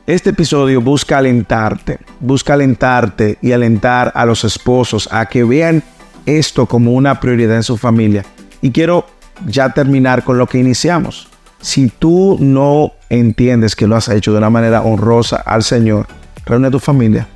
este 0.07 0.31
episodio 0.31 0.81
busca 0.81 1.19
alentarte, 1.19 1.99
busca 2.19 2.53
alentarte 2.53 3.37
y 3.41 3.51
alentar 3.51 4.11
a 4.15 4.25
los 4.25 4.43
esposos 4.43 5.07
a 5.11 5.27
que 5.27 5.43
vean 5.43 5.83
esto 6.25 6.65
como 6.65 6.93
una 6.93 7.19
prioridad 7.19 7.55
en 7.55 7.63
su 7.63 7.77
familia. 7.77 8.25
Y 8.61 8.71
quiero 8.71 9.05
ya 9.45 9.69
terminar 9.69 10.23
con 10.23 10.37
lo 10.37 10.47
que 10.47 10.59
iniciamos. 10.59 11.27
Si 11.61 11.89
tú 11.89 12.37
no 12.39 12.93
entiendes 13.09 13.75
que 13.75 13.87
lo 13.87 13.95
has 13.95 14.07
hecho 14.09 14.31
de 14.31 14.37
una 14.37 14.49
manera 14.49 14.81
honrosa 14.81 15.37
al 15.37 15.63
Señor, 15.63 16.07
reúne 16.45 16.67
a 16.67 16.71
tu 16.71 16.79
familia, 16.79 17.27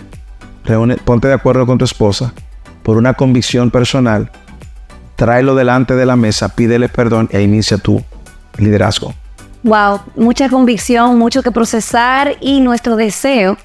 reúne, 0.63 0.97
ponte 0.97 1.27
de 1.27 1.33
acuerdo 1.33 1.65
con 1.65 1.77
tu 1.77 1.85
esposa 1.85 2.33
por 2.83 2.97
una 2.97 3.13
convicción 3.13 3.71
personal, 3.71 4.31
tráelo 5.15 5.55
delante 5.55 5.95
de 5.95 6.05
la 6.05 6.15
mesa, 6.15 6.49
pídele 6.49 6.89
perdón 6.89 7.29
e 7.31 7.41
inicia 7.41 7.77
tu 7.77 8.01
liderazgo. 8.57 9.13
Wow, 9.63 10.01
mucha 10.15 10.49
convicción, 10.49 11.17
mucho 11.17 11.41
que 11.41 11.51
procesar 11.51 12.35
y 12.41 12.59
nuestro 12.59 12.95
deseo 12.95 13.57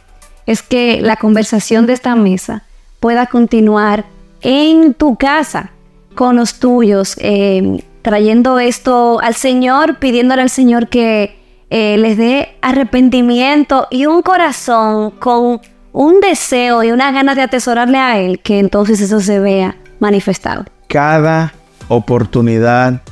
es 0.47 0.63
que 0.63 1.01
la 1.03 1.17
conversación 1.17 1.87
de 1.87 1.93
esta 1.93 2.15
mesa 2.15 2.63
pueda 3.01 3.27
continuar 3.27 4.05
en 4.41 4.95
tu 4.95 5.17
casa 5.17 5.71
con 6.15 6.37
los 6.37 6.59
tuyos, 6.59 7.17
eh, 7.19 7.83
trayendo 8.03 8.59
esto 8.59 9.21
al 9.21 9.35
Señor, 9.35 9.99
pidiéndole 9.99 10.43
al 10.43 10.51
Señor 10.51 10.89
que 10.89 11.37
eh, 11.71 11.97
les 11.99 12.17
dé 12.17 12.57
arrepentimiento 12.63 13.87
y 13.91 14.07
un 14.07 14.23
corazón 14.23 15.11
con 15.13 15.61
un 15.93 16.21
deseo 16.21 16.83
y 16.85 16.93
una 16.93 17.13
ganas 17.13 17.37
de 17.37 17.43
atesorarle 17.43 17.99
a 17.99 18.19
Él, 18.19 18.41
que 18.41 18.59
entonces 18.59 19.01
eso 19.01 19.21
se 19.21 19.41
vea 19.41 19.77
manifestado. 20.01 20.65
Cada 20.87 21.53
oportunidad 21.89 23.03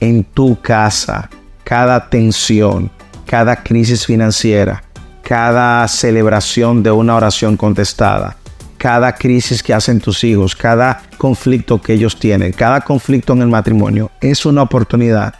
en 0.00 0.24
tu 0.24 0.58
casa 0.60 1.28
cada 1.70 2.10
tensión, 2.10 2.90
cada 3.26 3.62
crisis 3.62 4.04
financiera, 4.04 4.82
cada 5.22 5.86
celebración 5.86 6.82
de 6.82 6.90
una 6.90 7.14
oración 7.14 7.56
contestada, 7.56 8.36
cada 8.80 9.14
crisis 9.14 9.62
que 9.62 9.74
hacen 9.74 10.00
tus 10.00 10.24
hijos, 10.24 10.56
cada 10.56 11.02
conflicto 11.18 11.82
que 11.82 11.92
ellos 11.92 12.18
tienen, 12.18 12.50
cada 12.52 12.80
conflicto 12.80 13.34
en 13.34 13.42
el 13.42 13.48
matrimonio, 13.48 14.10
es 14.22 14.46
una 14.46 14.62
oportunidad 14.62 15.34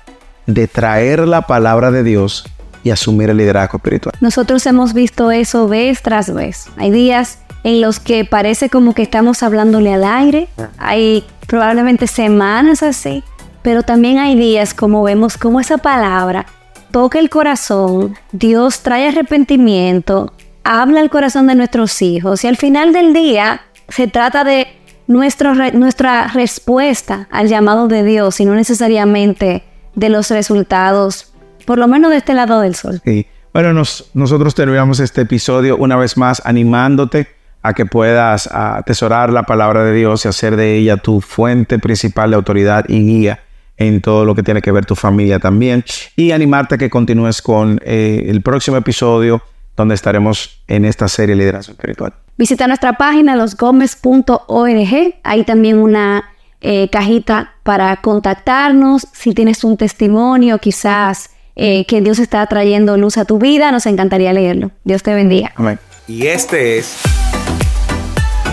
de 0.47 0.69
traer 0.69 1.27
la 1.27 1.47
palabra 1.47 1.91
de 1.91 2.03
Dios 2.03 2.45
y 2.85 2.91
asumir 2.91 3.31
el 3.31 3.39
liderazgo 3.39 3.79
espiritual. 3.79 4.15
Nosotros 4.21 4.67
hemos 4.67 4.93
visto 4.93 5.31
eso 5.31 5.69
vez 5.69 6.03
tras 6.03 6.35
vez. 6.35 6.67
Hay 6.77 6.91
días 6.91 7.39
en 7.65 7.81
los 7.81 7.99
que 7.99 8.27
parece 8.27 8.69
como 8.69 8.93
que 8.93 9.03
estamos 9.03 9.43
hablándole 9.43 9.95
al 9.95 10.05
aire, 10.05 10.49
hay 10.77 11.25
probablemente 11.47 12.09
semanas 12.09 12.83
así, 12.83 13.25
pero 13.63 13.83
también 13.83 14.19
hay 14.19 14.37
días 14.37 14.75
como 14.75 15.03
vemos 15.03 15.39
como 15.39 15.61
esa 15.61 15.79
palabra 15.79 16.45
toca 16.91 17.19
el 17.19 17.31
corazón, 17.31 18.17
Dios 18.33 18.81
trae 18.81 19.09
arrepentimiento, 19.09 20.33
habla 20.65 21.01
al 21.01 21.11
corazón 21.11 21.47
de 21.47 21.55
nuestros 21.55 22.01
hijos 22.03 22.45
y 22.45 22.49
al 22.49 22.57
final 22.57 22.93
del 22.93 23.13
día 23.13 23.63
se 23.89 24.07
trata 24.07 24.45
de 24.45 24.69
nuestro, 25.07 25.55
nuestra 25.73 26.29
respuesta 26.29 27.29
al 27.31 27.49
llamado 27.49 27.89
de 27.89 28.05
Dios 28.05 28.41
y 28.41 28.45
no 28.45 28.55
necesariamente 28.55 29.65
de 29.95 30.09
los 30.09 30.31
resultados, 30.31 31.33
por 31.67 31.79
lo 31.79 31.89
menos 31.89 32.11
de 32.11 32.19
este 32.19 32.35
lado 32.35 32.61
del 32.61 32.75
sol. 32.75 33.01
Sí. 33.05 33.27
Bueno, 33.53 33.73
nosotros 34.15 34.55
terminamos 34.55 35.01
este 35.01 35.23
episodio 35.23 35.77
una 35.77 35.97
vez 35.97 36.17
más 36.17 36.41
animándote 36.45 37.27
a 37.63 37.75
que 37.75 37.85
puedas 37.85 38.47
atesorar 38.47 39.33
la 39.33 39.43
palabra 39.43 39.85
de 39.85 39.93
Dios 39.93 40.25
y 40.25 40.29
hacer 40.29 40.55
de 40.55 40.77
ella 40.77 40.99
tu 40.99 41.21
fuente 41.21 41.81
principal 41.81 42.31
de 42.31 42.37
autoridad 42.37 42.85
y 42.89 43.01
guía 43.01 43.41
en 43.77 44.01
todo 44.01 44.25
lo 44.25 44.37
que 44.37 44.45
tiene 44.45 44.63
que 44.63 44.71
ver 44.71 44.87
tu 44.87 44.95
familia 44.95 45.41
también. 45.41 45.85
Y 46.15 46.31
animarte 46.31 46.77
a 46.77 46.79
que 46.79 46.91
continúes 46.91 47.43
con 47.43 47.81
eh, 47.85 48.27
el 48.29 48.41
próximo 48.41 48.77
episodio 48.77 49.43
donde 49.81 49.95
estaremos 49.95 50.61
en 50.69 50.85
esta 50.85 51.09
serie 51.09 51.35
Liderazgo 51.35 51.73
Espiritual. 51.73 52.13
Visita 52.37 52.67
nuestra 52.67 52.95
página 52.95 53.35
losgomez.org. 53.35 55.15
Hay 55.23 55.45
también 55.45 55.79
una 55.79 56.31
eh, 56.61 56.89
cajita 56.91 57.55
para 57.63 57.97
contactarnos. 57.97 59.09
Si 59.13 59.33
tienes 59.35 59.65
un 59.65 59.77
testimonio, 59.77 60.59
quizás 60.59 61.31
eh, 61.57 61.87
que 61.87 62.01
Dios 62.01 62.19
está 62.19 62.47
trayendo 62.47 62.97
luz 62.97 63.17
a 63.17 63.25
tu 63.25 63.39
vida, 63.39 63.73
nos 63.73 63.87
encantaría 63.87 64.33
leerlo. 64.33 64.71
Dios 64.85 65.03
te 65.03 65.15
bendiga. 65.15 65.53
Amén. 65.57 65.79
Y 66.07 66.27
este 66.27 66.79
es 66.79 67.01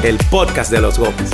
el 0.03 0.17
podcast 0.29 0.71
de 0.71 0.79
los 0.81 0.97
Gómez. 0.97 1.31